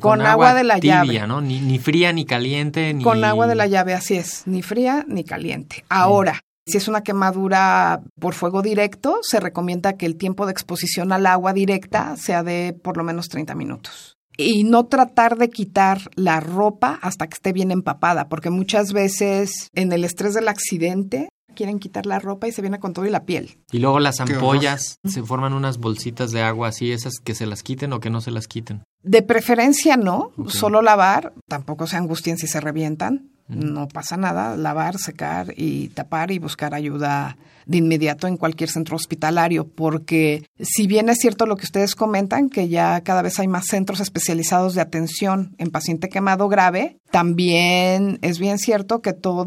Con, 0.00 0.20
agua, 0.22 0.54
de 0.54 0.64
la 0.64 0.78
llave. 0.78 1.26
¿no? 1.26 1.40
Ni, 1.40 1.60
ni, 1.60 1.78
fría 1.78 2.12
ni 2.12 2.24
caliente. 2.24 2.92
Ni... 2.94 3.02
Con 3.02 3.24
agua 3.24 3.46
de 3.46 3.54
la 3.54 3.66
llave, 3.66 3.94
así 3.94 4.14
es. 4.14 4.46
Ni 4.46 4.62
fría 4.62 5.04
ni 5.08 5.24
caliente. 5.24 5.84
Ahora, 5.88 6.40
si 6.66 6.76
es 6.78 6.86
una 6.86 7.02
quemadura 7.02 8.02
por 8.20 8.34
fuego 8.34 8.62
directo, 8.62 9.18
se 9.22 9.40
recomienda 9.40 9.94
que 9.94 10.06
el 10.06 10.16
tiempo 10.16 10.46
de 10.46 10.52
exposición 10.52 11.12
al 11.12 11.26
agua 11.26 11.52
directa 11.52 12.16
sea 12.16 12.42
de 12.42 12.72
por 12.72 12.96
lo 12.96 13.04
menos 13.04 13.28
30 13.28 13.54
minutos. 13.54 14.16
Y 14.38 14.64
no 14.64 14.86
tratar 14.86 15.36
de 15.36 15.50
quitar 15.50 16.00
la 16.14 16.40
ropa 16.40 16.98
hasta 17.02 17.26
que 17.26 17.34
esté 17.34 17.52
bien 17.52 17.70
empapada, 17.70 18.28
porque 18.28 18.48
muchas 18.48 18.92
veces 18.92 19.68
en 19.74 19.92
el 19.92 20.04
estrés 20.04 20.34
del 20.34 20.48
accidente 20.48 21.28
quieren 21.54 21.78
quitar 21.78 22.06
la 22.06 22.18
ropa 22.18 22.48
y 22.48 22.52
se 22.52 22.62
viene 22.62 22.78
con 22.78 22.92
todo 22.92 23.06
y 23.06 23.10
la 23.10 23.24
piel. 23.24 23.58
Y 23.70 23.78
luego 23.78 24.00
las 24.00 24.20
ampollas, 24.20 24.98
se 25.04 25.22
forman 25.22 25.52
unas 25.52 25.78
bolsitas 25.78 26.32
de 26.32 26.42
agua 26.42 26.68
así, 26.68 26.92
esas 26.92 27.14
que 27.22 27.34
se 27.34 27.46
las 27.46 27.62
quiten 27.62 27.92
o 27.92 28.00
que 28.00 28.10
no 28.10 28.20
se 28.20 28.30
las 28.30 28.46
quiten. 28.46 28.82
De 29.02 29.22
preferencia 29.22 29.96
no, 29.96 30.32
solo 30.46 30.80
lavar, 30.80 31.32
tampoco 31.48 31.86
se 31.86 31.96
angustien 31.96 32.38
si 32.38 32.46
se 32.46 32.60
revientan, 32.60 33.31
no 33.54 33.88
pasa 33.88 34.16
nada, 34.16 34.56
lavar, 34.56 34.98
secar 34.98 35.52
y 35.56 35.88
tapar 35.88 36.30
y 36.30 36.38
buscar 36.38 36.74
ayuda 36.74 37.36
de 37.66 37.78
inmediato 37.78 38.26
en 38.26 38.36
cualquier 38.36 38.70
centro 38.70 38.96
hospitalario, 38.96 39.66
porque 39.66 40.44
si 40.58 40.86
bien 40.86 41.08
es 41.08 41.18
cierto 41.18 41.46
lo 41.46 41.56
que 41.56 41.64
ustedes 41.64 41.94
comentan, 41.94 42.48
que 42.48 42.68
ya 42.68 43.00
cada 43.02 43.22
vez 43.22 43.38
hay 43.38 43.48
más 43.48 43.66
centros 43.66 44.00
especializados 44.00 44.74
de 44.74 44.80
atención 44.80 45.54
en 45.58 45.70
paciente 45.70 46.08
quemado 46.08 46.48
grave, 46.48 46.98
también 47.10 48.18
es 48.22 48.38
bien 48.38 48.58
cierto 48.58 49.00
que 49.00 49.12
todo 49.12 49.46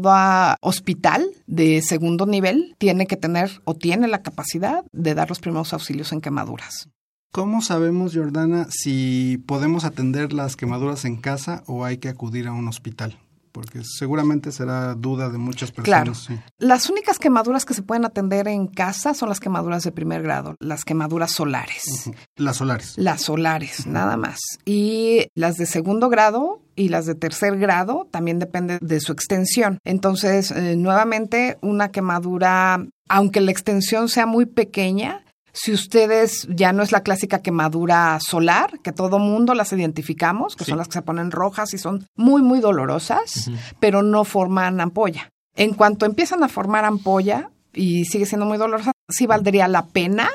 hospital 0.60 1.26
de 1.46 1.82
segundo 1.82 2.26
nivel 2.26 2.74
tiene 2.78 3.06
que 3.06 3.16
tener 3.16 3.60
o 3.64 3.74
tiene 3.74 4.08
la 4.08 4.22
capacidad 4.22 4.84
de 4.92 5.14
dar 5.14 5.28
los 5.28 5.40
primeros 5.40 5.72
auxilios 5.72 6.12
en 6.12 6.20
quemaduras. 6.20 6.88
¿Cómo 7.32 7.60
sabemos, 7.60 8.14
Jordana, 8.14 8.66
si 8.70 9.42
podemos 9.46 9.84
atender 9.84 10.32
las 10.32 10.56
quemaduras 10.56 11.04
en 11.04 11.16
casa 11.16 11.64
o 11.66 11.84
hay 11.84 11.98
que 11.98 12.08
acudir 12.08 12.46
a 12.48 12.52
un 12.52 12.66
hospital? 12.66 13.18
Porque 13.56 13.80
seguramente 13.84 14.52
será 14.52 14.94
duda 14.94 15.30
de 15.30 15.38
muchas 15.38 15.72
personas. 15.72 16.26
Claro. 16.26 16.42
Las 16.58 16.90
únicas 16.90 17.18
quemaduras 17.18 17.64
que 17.64 17.72
se 17.72 17.80
pueden 17.80 18.04
atender 18.04 18.48
en 18.48 18.66
casa 18.66 19.14
son 19.14 19.30
las 19.30 19.40
quemaduras 19.40 19.82
de 19.82 19.92
primer 19.92 20.22
grado, 20.22 20.56
las 20.60 20.84
quemaduras 20.84 21.30
solares. 21.30 22.10
Las 22.36 22.58
solares. 22.58 22.98
Las 22.98 23.22
solares, 23.22 23.86
nada 23.86 24.18
más. 24.18 24.40
Y 24.66 25.28
las 25.34 25.56
de 25.56 25.64
segundo 25.64 26.10
grado 26.10 26.60
y 26.74 26.90
las 26.90 27.06
de 27.06 27.14
tercer 27.14 27.56
grado 27.56 28.06
también 28.10 28.38
depende 28.38 28.76
de 28.82 29.00
su 29.00 29.12
extensión. 29.12 29.78
Entonces, 29.84 30.50
eh, 30.50 30.76
nuevamente, 30.76 31.56
una 31.62 31.90
quemadura, 31.90 32.84
aunque 33.08 33.40
la 33.40 33.52
extensión 33.52 34.10
sea 34.10 34.26
muy 34.26 34.44
pequeña, 34.44 35.24
si 35.56 35.72
ustedes 35.72 36.46
ya 36.50 36.72
no 36.74 36.82
es 36.82 36.92
la 36.92 37.02
clásica 37.02 37.40
quemadura 37.40 38.18
solar, 38.20 38.78
que 38.80 38.92
todo 38.92 39.18
mundo 39.18 39.54
las 39.54 39.72
identificamos, 39.72 40.54
que 40.54 40.66
son 40.66 40.76
las 40.76 40.88
que 40.88 40.94
se 40.94 41.02
ponen 41.02 41.30
rojas 41.30 41.72
y 41.72 41.78
son 41.78 42.06
muy, 42.14 42.42
muy 42.42 42.60
dolorosas, 42.60 43.50
pero 43.80 44.02
no 44.02 44.24
forman 44.24 44.80
ampolla. 44.82 45.30
En 45.56 45.72
cuanto 45.72 46.04
empiezan 46.04 46.44
a 46.44 46.48
formar 46.48 46.84
ampolla 46.84 47.50
y 47.72 48.04
sigue 48.04 48.26
siendo 48.26 48.44
muy 48.44 48.58
dolorosa, 48.58 48.92
sí 49.08 49.26
valdría 49.26 49.66
la 49.66 49.86
pena, 49.86 50.28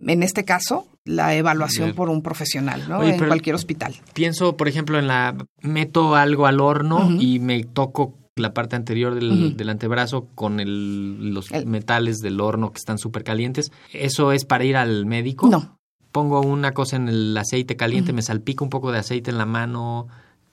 en 0.00 0.24
este 0.24 0.44
caso, 0.44 0.88
la 1.04 1.36
evaluación 1.36 1.94
por 1.94 2.08
un 2.10 2.20
profesional, 2.20 2.88
¿no? 2.88 3.04
en 3.04 3.24
cualquier 3.24 3.54
hospital. 3.54 3.94
Pienso, 4.14 4.56
por 4.56 4.66
ejemplo, 4.66 4.98
en 4.98 5.06
la 5.06 5.36
meto 5.62 6.16
algo 6.16 6.46
al 6.46 6.60
horno 6.60 7.12
y 7.20 7.38
me 7.38 7.62
toco 7.62 8.14
la 8.36 8.52
parte 8.52 8.76
anterior 8.76 9.14
del, 9.14 9.68
antebrazo 9.68 10.28
con 10.34 10.60
los 11.32 11.50
metales 11.64 12.18
del 12.18 12.40
horno 12.40 12.70
que 12.70 12.78
están 12.78 12.98
súper 12.98 13.24
calientes. 13.24 13.72
¿Eso 13.92 14.30
es 14.32 14.44
para 14.44 14.64
ir 14.64 14.76
al 14.76 15.06
médico? 15.06 15.48
No. 15.48 15.78
Pongo 16.12 16.42
una 16.42 16.72
cosa 16.72 16.96
en 16.96 17.08
el 17.08 17.36
aceite 17.36 17.76
caliente, 17.76 18.12
me 18.12 18.22
salpico 18.22 18.62
un 18.62 18.70
poco 18.70 18.92
de 18.92 18.98
aceite 18.98 19.30
en 19.30 19.38
la 19.38 19.46
mano, 19.46 20.08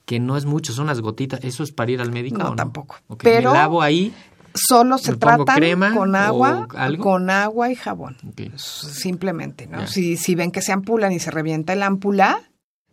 que 0.06 0.18
no 0.18 0.38
es 0.38 0.46
mucho, 0.46 0.72
son 0.72 0.84
unas 0.84 1.00
gotitas. 1.00 1.40
¿Eso 1.42 1.62
es 1.62 1.72
para 1.72 1.90
ir 1.90 2.00
al 2.00 2.10
médico? 2.10 2.38
No, 2.38 2.56
tampoco. 2.56 2.96
Pero 3.18 3.52
me 3.52 3.58
lavo 3.58 3.82
ahí. 3.82 4.14
Solo 4.54 4.96
se 4.96 5.16
trata 5.16 5.56
con 5.94 6.16
agua, 6.16 6.68
con 6.98 7.28
agua 7.28 7.70
y 7.70 7.74
jabón. 7.74 8.16
Simplemente, 8.56 9.66
¿no? 9.66 9.86
Si, 9.86 10.16
si 10.16 10.34
ven 10.34 10.52
que 10.52 10.62
se 10.62 10.72
ampulan 10.72 11.12
y 11.12 11.18
se 11.18 11.30
revienta 11.30 11.74
el 11.74 11.82
ámpula, 11.82 12.40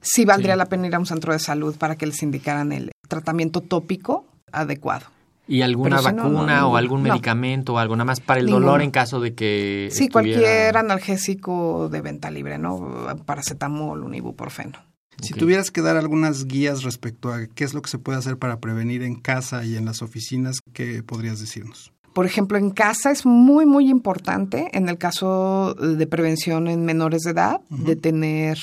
sí 0.01 0.25
valdría 0.25 0.57
la 0.57 0.65
pena 0.65 0.87
ir 0.87 0.95
a 0.95 0.99
un 0.99 1.05
centro 1.05 1.31
de 1.31 1.39
salud 1.39 1.77
para 1.77 1.95
que 1.95 2.07
les 2.07 2.21
indicaran 2.23 2.73
el 2.73 2.91
tratamiento 3.07 3.61
tópico 3.61 4.25
adecuado. 4.51 5.07
¿Y 5.47 5.63
alguna 5.63 5.99
vacuna 5.99 6.67
o 6.67 6.77
algún 6.77 7.01
medicamento 7.01 7.73
o 7.73 7.77
algo? 7.77 7.95
Nada 7.95 8.05
más 8.05 8.19
para 8.21 8.39
el 8.39 8.47
dolor 8.47 8.81
en 8.81 8.91
caso 8.91 9.19
de 9.19 9.33
que. 9.33 9.89
Sí, 9.91 10.07
cualquier 10.07 10.77
analgésico 10.77 11.89
de 11.89 12.01
venta 12.01 12.31
libre, 12.31 12.57
¿no? 12.57 13.07
Paracetamol, 13.25 14.03
un 14.03 14.15
ibuprofeno. 14.15 14.79
Si 15.21 15.33
tuvieras 15.33 15.69
que 15.69 15.81
dar 15.81 15.97
algunas 15.97 16.45
guías 16.45 16.83
respecto 16.83 17.31
a 17.31 17.45
qué 17.47 17.63
es 17.63 17.73
lo 17.73 17.81
que 17.81 17.89
se 17.89 17.99
puede 17.99 18.17
hacer 18.17 18.37
para 18.37 18.59
prevenir 18.59 19.03
en 19.03 19.15
casa 19.15 19.65
y 19.65 19.75
en 19.75 19.85
las 19.85 20.01
oficinas, 20.01 20.59
¿qué 20.73 21.03
podrías 21.03 21.39
decirnos? 21.39 21.91
Por 22.13 22.25
ejemplo, 22.25 22.57
en 22.57 22.71
casa 22.71 23.11
es 23.11 23.25
muy, 23.25 23.65
muy 23.65 23.89
importante, 23.89 24.69
en 24.73 24.89
el 24.89 24.97
caso 24.97 25.75
de 25.75 26.07
prevención 26.07 26.67
en 26.67 26.85
menores 26.85 27.21
de 27.21 27.31
edad, 27.31 27.61
de 27.69 27.95
tener 27.95 28.57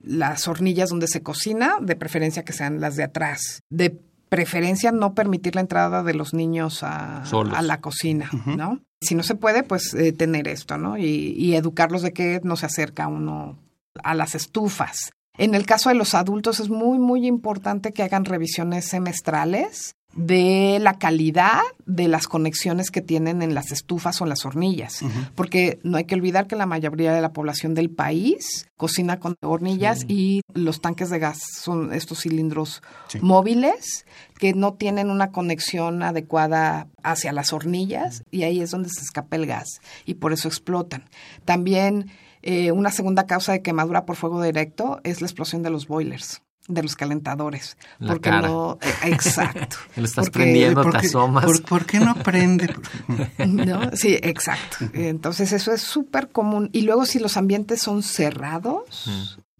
las 0.00 0.48
hornillas 0.48 0.90
donde 0.90 1.08
se 1.08 1.22
cocina, 1.22 1.76
de 1.80 1.96
preferencia 1.96 2.44
que 2.44 2.52
sean 2.52 2.80
las 2.80 2.96
de 2.96 3.04
atrás, 3.04 3.62
de 3.70 4.00
preferencia 4.32 4.92
no 4.92 5.12
permitir 5.12 5.56
la 5.56 5.60
entrada 5.60 6.02
de 6.02 6.14
los 6.14 6.32
niños 6.32 6.82
a, 6.82 7.22
la 7.60 7.80
cocina, 7.82 8.30
¿no? 8.46 8.80
Si 9.02 9.14
no 9.14 9.22
se 9.22 9.34
puede, 9.34 9.62
pues 9.62 9.92
eh, 9.92 10.12
tener 10.12 10.48
esto, 10.48 10.78
¿no? 10.78 10.96
Y, 10.96 11.34
y, 11.36 11.54
educarlos 11.54 12.00
de 12.00 12.14
que 12.14 12.40
no 12.42 12.56
se 12.56 12.64
acerca 12.64 13.08
uno 13.08 13.58
a 14.02 14.14
las 14.14 14.34
estufas. 14.34 15.10
En 15.36 15.54
el 15.54 15.66
caso 15.66 15.90
de 15.90 15.96
los 15.96 16.14
adultos 16.14 16.60
es 16.60 16.70
muy, 16.70 16.98
muy 16.98 17.26
importante 17.26 17.92
que 17.92 18.02
hagan 18.02 18.24
revisiones 18.24 18.86
semestrales 18.86 19.96
de 20.14 20.78
la 20.80 20.98
calidad 20.98 21.60
de 21.86 22.08
las 22.08 22.28
conexiones 22.28 22.90
que 22.90 23.00
tienen 23.00 23.42
en 23.42 23.54
las 23.54 23.72
estufas 23.72 24.20
o 24.20 24.24
en 24.24 24.30
las 24.30 24.44
hornillas, 24.44 25.00
porque 25.34 25.78
no 25.82 25.96
hay 25.96 26.04
que 26.04 26.14
olvidar 26.14 26.46
que 26.46 26.56
la 26.56 26.66
mayoría 26.66 27.12
de 27.12 27.20
la 27.20 27.32
población 27.32 27.74
del 27.74 27.90
país 27.90 28.68
cocina 28.76 29.18
con 29.18 29.36
hornillas 29.40 30.04
y 30.08 30.42
los 30.54 30.80
tanques 30.80 31.10
de 31.10 31.18
gas 31.18 31.40
son 31.56 31.92
estos 31.92 32.20
cilindros 32.20 32.82
móviles 33.20 34.06
que 34.38 34.54
no 34.54 34.74
tienen 34.74 35.10
una 35.10 35.30
conexión 35.30 36.02
adecuada 36.02 36.88
hacia 37.02 37.32
las 37.32 37.52
hornillas 37.52 38.24
y 38.30 38.42
ahí 38.42 38.60
es 38.60 38.70
donde 38.70 38.90
se 38.90 39.00
escapa 39.00 39.36
el 39.36 39.46
gas 39.46 39.80
y 40.04 40.14
por 40.14 40.32
eso 40.32 40.48
explotan. 40.48 41.04
También 41.44 42.10
eh, 42.42 42.72
una 42.72 42.90
segunda 42.90 43.26
causa 43.26 43.52
de 43.52 43.62
quemadura 43.62 44.04
por 44.04 44.16
fuego 44.16 44.42
directo 44.42 45.00
es 45.04 45.20
la 45.20 45.26
explosión 45.26 45.62
de 45.62 45.70
los 45.70 45.86
boilers 45.86 46.41
de 46.68 46.82
los 46.82 46.96
calentadores. 46.96 47.76
porque 48.06 48.30
no, 48.30 48.78
eh, 48.80 49.10
exacto. 49.10 49.76
Lo 49.96 50.04
estás 50.04 50.30
prendiendo, 50.30 50.88
te 50.90 50.98
asomas. 50.98 51.60
Por, 51.62 51.86
qué 51.86 52.00
no 52.00 52.14
prende? 52.16 52.74
no, 53.46 53.90
sí, 53.94 54.18
exacto. 54.22 54.78
Entonces 54.92 55.52
eso 55.52 55.72
es 55.72 55.82
súper 55.82 56.28
común. 56.30 56.70
Y 56.72 56.82
luego 56.82 57.06
si 57.06 57.18
los 57.18 57.36
ambientes 57.36 57.80
son 57.82 58.02
cerrados, 58.02 59.10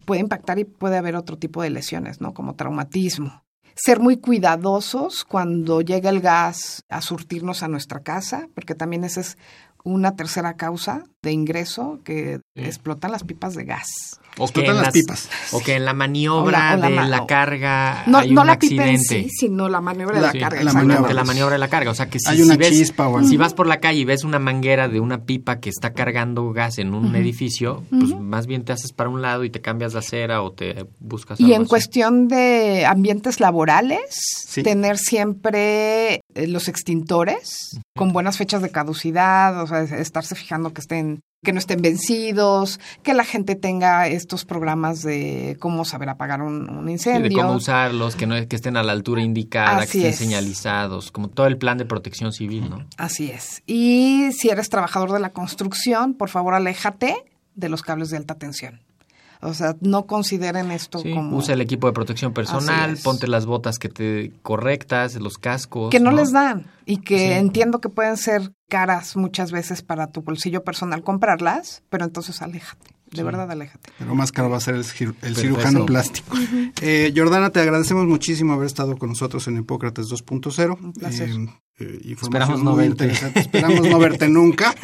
puede 0.05 0.21
impactar 0.21 0.59
y 0.59 0.65
puede 0.65 0.97
haber 0.97 1.15
otro 1.15 1.37
tipo 1.37 1.61
de 1.61 1.69
lesiones, 1.69 2.21
¿no? 2.21 2.33
Como 2.33 2.55
traumatismo. 2.55 3.43
Ser 3.75 3.99
muy 3.99 4.17
cuidadosos 4.17 5.25
cuando 5.25 5.81
llega 5.81 6.11
el 6.11 6.21
gas 6.21 6.83
a 6.89 7.01
surtirnos 7.01 7.63
a 7.63 7.67
nuestra 7.67 8.01
casa, 8.01 8.47
porque 8.53 8.75
también 8.75 9.03
ese 9.03 9.21
es 9.21 9.37
una 9.83 10.15
tercera 10.15 10.53
causa 10.55 11.03
de 11.21 11.31
ingreso 11.31 11.99
que 12.03 12.39
explotan 12.55 13.11
las 13.11 13.23
pipas 13.23 13.53
de 13.55 13.65
gas. 13.65 13.87
O 14.37 14.47
que, 14.47 14.61
Explotan 14.61 14.71
en 14.71 14.75
las 14.77 14.85
las- 14.85 14.93
pipas. 14.93 15.29
o 15.51 15.59
que 15.61 15.75
en 15.75 15.85
la 15.85 15.93
maniobra 15.93 16.73
O 16.73 16.77
la- 16.77 16.87
o 16.87 16.89
la 16.89 17.03
de 17.03 17.07
la 17.09 17.25
carga 17.27 18.03
No, 18.07 18.17
hay 18.17 18.31
no 18.31 18.41
un 18.41 18.47
la 18.47 18.57
pipa 18.59 18.87
en 18.87 18.95
accidente. 18.95 19.29
sí, 19.29 19.35
sino 19.47 19.69
la 19.69 19.79
maniobra 19.79 20.15
de 20.15 20.21
La- 20.21 20.27
la, 20.27 20.31
sí, 20.33 20.39
carga. 20.39 20.55
la 20.55 20.61
exactamente. 20.61 20.87
maniobra. 20.93 21.07
de 21.09 21.13
la 21.13 21.23
maniobra 21.23 21.53
de 21.53 21.59
la 21.59 21.67
carga. 21.67 21.91
O 21.91 21.95
sea, 21.95 22.09
que 22.09 22.19
si, 22.19 22.29
Hay 22.29 22.41
una 22.41 22.53
si 22.53 22.59
ves, 22.59 22.69
chispa 22.71 23.07
o 23.07 23.17
algo. 23.17 23.29
si 23.29 23.37
vas 23.37 23.53
por 23.53 23.67
la 23.67 23.79
calle 23.79 23.99
y 23.99 24.05
ves 24.05 24.23
una 24.23 24.39
manguera 24.39 24.87
de 24.87 24.99
una 24.99 25.23
pipa 25.25 25.59
que 25.59 25.69
está 25.69 25.93
cargando 25.93 26.51
gas 26.51 26.79
en 26.79 26.93
un 26.95 27.15
edificio, 27.15 27.83
pues 27.91 28.19
más 28.19 28.47
bien 28.47 28.63
te 28.65 28.73
haces 28.73 28.91
para 28.91 29.09
un 29.09 29.21
lado 29.21 29.43
y 29.43 29.49
te 29.51 29.61
cambias 29.61 29.93
de 29.93 29.99
acera 29.99 30.41
o 30.41 30.51
te 30.51 30.87
buscas 30.99 31.39
Y 31.39 31.43
algo 31.43 31.55
en 31.55 31.61
así. 31.61 31.69
cuestión 31.69 32.27
de 32.27 32.85
ambientes 32.87 33.39
laborales, 33.39 33.99
Sí. 34.47 34.63
tener 34.63 34.97
siempre 34.97 36.21
eh, 36.35 36.47
los 36.47 36.67
extintores 36.67 37.79
con 37.95 38.11
buenas 38.13 38.37
fechas 38.37 38.61
de 38.63 38.71
caducidad, 38.71 39.61
o 39.61 39.67
sea, 39.67 39.72
es- 39.75 39.91
estarse 39.91 40.35
fijando 40.35 40.73
que 40.73 40.81
estén 40.81 41.21
que 41.43 41.51
no 41.51 41.59
estén 41.59 41.81
vencidos, 41.81 42.79
que 43.03 43.13
la 43.13 43.25
gente 43.25 43.55
tenga 43.55 44.07
estos 44.07 44.45
programas 44.45 45.01
de 45.01 45.57
cómo 45.59 45.83
saber 45.83 46.07
apagar 46.07 46.41
un, 46.41 46.69
un 46.69 46.85
Sí, 46.85 46.91
incendio. 46.93 47.29
de 47.29 47.35
cómo 47.35 47.55
usarlos, 47.57 48.15
que 48.15 48.25
no 48.25 48.35
que 48.47 48.55
estén 48.55 48.77
a 48.77 48.83
la 48.83 48.93
altura 48.93 49.21
indicada, 49.21 49.79
Así 49.79 49.99
que 49.99 50.07
estén 50.07 50.11
es. 50.11 50.17
señalizados, 50.19 51.11
como 51.11 51.27
todo 51.27 51.47
el 51.47 51.57
plan 51.57 51.77
de 51.77 51.83
protección 51.85 52.31
civil, 52.31 52.69
¿no? 52.69 52.85
Así 52.97 53.29
es. 53.29 53.61
Y 53.65 54.29
si 54.31 54.49
eres 54.51 54.69
trabajador 54.69 55.11
de 55.11 55.19
la 55.19 55.33
construcción, 55.33 56.13
por 56.13 56.29
favor, 56.29 56.53
aléjate 56.53 57.13
de 57.55 57.67
los 57.69 57.81
cables 57.81 58.09
de 58.09 58.17
alta 58.17 58.35
tensión. 58.35 58.79
O 59.43 59.53
sea, 59.53 59.75
no 59.81 60.05
consideren 60.05 60.71
esto 60.71 60.99
Sí, 60.99 61.13
como 61.13 61.37
usa 61.37 61.53
el 61.53 61.61
equipo 61.61 61.87
de 61.87 61.93
protección 61.93 62.33
personal, 62.33 62.97
ponte 63.03 63.27
las 63.27 63.45
botas 63.45 63.77
que 63.77 63.89
te 63.89 64.31
correctas, 64.41 65.15
los 65.15 65.37
cascos. 65.37 65.89
que 65.91 65.99
no, 65.99 66.11
les 66.11 66.31
dan 66.31 66.65
y 66.85 66.97
que 66.97 67.17
Sí. 67.17 67.23
entiendo 67.33 67.79
que 67.81 67.89
pueden 67.89 68.17
ser 68.17 68.53
caras 68.69 69.15
muchas 69.17 69.51
veces 69.51 69.81
para 69.81 70.07
tu 70.07 70.21
bolsillo 70.21 70.63
personal 70.63 71.03
comprarlas, 71.03 71.83
pero 71.89 72.05
entonces 72.05 72.41
aléjate, 72.41 72.91
de 73.11 73.23
verdad 73.23 73.51
aléjate. 73.51 73.91
Pero 73.99 74.15
más 74.15 74.31
caro 74.31 74.49
va 74.49 74.57
a 74.57 74.61
ser 74.61 74.75
el, 74.75 74.83
cir- 74.83 75.07
el 75.09 75.33
Perfecto. 75.33 75.41
cirujano 75.41 75.85
plástico. 75.85 76.37
Eh, 76.81 77.13
Jordana, 77.15 77.49
te 77.51 77.59
agradecemos 77.59 78.05
muchísimo 78.05 78.53
haber 78.53 78.65
estado 78.67 78.97
con 78.97 79.09
nosotros 79.09 79.47
en 79.47 79.57
Hipócrates 79.57 80.07
2.0. 80.09 80.77
Un 80.81 80.93
placer. 80.93 81.29
Eh, 81.29 81.47
eh, 81.79 81.99
información 82.05 82.41
Esperamos 82.53 82.63
no 82.63 82.71
muy 82.71 82.87
verte. 82.87 83.03
interesante. 83.05 83.39
Esperamos 83.39 83.87
no 83.87 83.99
verte 83.99 84.29
nunca. 84.29 84.75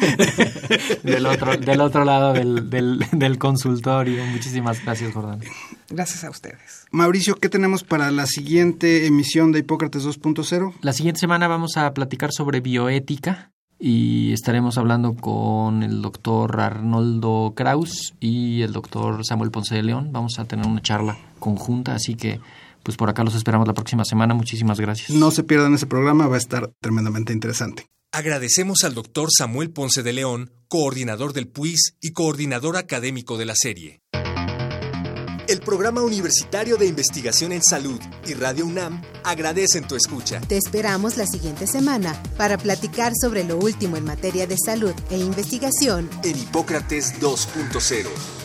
del 1.02 1.26
otro, 1.26 1.56
del 1.56 1.80
otro 1.80 2.04
lado 2.04 2.32
del, 2.32 2.68
del, 2.70 3.04
del 3.12 3.38
consultorio. 3.38 4.24
Muchísimas 4.26 4.82
gracias, 4.84 5.12
Jordán. 5.12 5.40
Gracias 5.88 6.24
a 6.24 6.30
ustedes. 6.30 6.86
Mauricio, 6.90 7.36
¿qué 7.36 7.48
tenemos 7.48 7.84
para 7.84 8.10
la 8.10 8.26
siguiente 8.26 9.06
emisión 9.06 9.52
de 9.52 9.60
Hipócrates 9.60 10.04
2.0? 10.04 10.74
La 10.82 10.92
siguiente 10.92 11.20
semana 11.20 11.48
vamos 11.48 11.76
a 11.76 11.92
platicar 11.94 12.32
sobre 12.32 12.60
bioética 12.60 13.50
y 13.78 14.32
estaremos 14.32 14.76
hablando 14.76 15.14
con 15.14 15.82
el 15.82 16.02
doctor 16.02 16.60
Arnoldo 16.60 17.54
Kraus 17.56 18.14
y 18.20 18.62
el 18.62 18.72
doctor 18.72 19.24
Samuel 19.24 19.50
Ponce 19.50 19.74
de 19.74 19.82
León. 19.82 20.10
Vamos 20.12 20.38
a 20.38 20.44
tener 20.44 20.66
una 20.66 20.82
charla 20.82 21.16
conjunta, 21.38 21.94
así 21.94 22.14
que 22.14 22.40
pues 22.82 22.96
por 22.96 23.08
acá 23.08 23.24
los 23.24 23.34
esperamos 23.34 23.66
la 23.66 23.74
próxima 23.74 24.04
semana. 24.04 24.34
Muchísimas 24.34 24.80
gracias. 24.80 25.10
No 25.10 25.30
se 25.30 25.42
pierdan 25.42 25.74
ese 25.74 25.86
programa, 25.86 26.26
va 26.26 26.36
a 26.36 26.38
estar 26.38 26.70
tremendamente 26.80 27.32
interesante. 27.32 27.86
Agradecemos 28.12 28.82
al 28.84 28.94
doctor 28.94 29.28
Samuel 29.30 29.70
Ponce 29.70 30.02
de 30.02 30.12
León, 30.12 30.52
coordinador 30.68 31.32
del 31.32 31.46
PUIS 31.46 31.96
y 32.00 32.12
coordinador 32.12 32.76
académico 32.76 33.38
de 33.38 33.44
la 33.44 33.54
serie. 33.54 34.00
El 35.50 35.58
Programa 35.62 36.00
Universitario 36.02 36.76
de 36.76 36.86
Investigación 36.86 37.50
en 37.50 37.60
Salud 37.60 38.00
y 38.24 38.34
Radio 38.34 38.66
UNAM 38.66 39.02
agradecen 39.24 39.84
tu 39.84 39.96
escucha. 39.96 40.40
Te 40.40 40.56
esperamos 40.56 41.16
la 41.16 41.26
siguiente 41.26 41.66
semana 41.66 42.20
para 42.36 42.56
platicar 42.56 43.12
sobre 43.20 43.42
lo 43.42 43.58
último 43.58 43.96
en 43.96 44.04
materia 44.04 44.46
de 44.46 44.56
salud 44.64 44.94
e 45.10 45.18
investigación. 45.18 46.08
En 46.22 46.38
Hipócrates 46.38 47.20
2.0. 47.20 48.06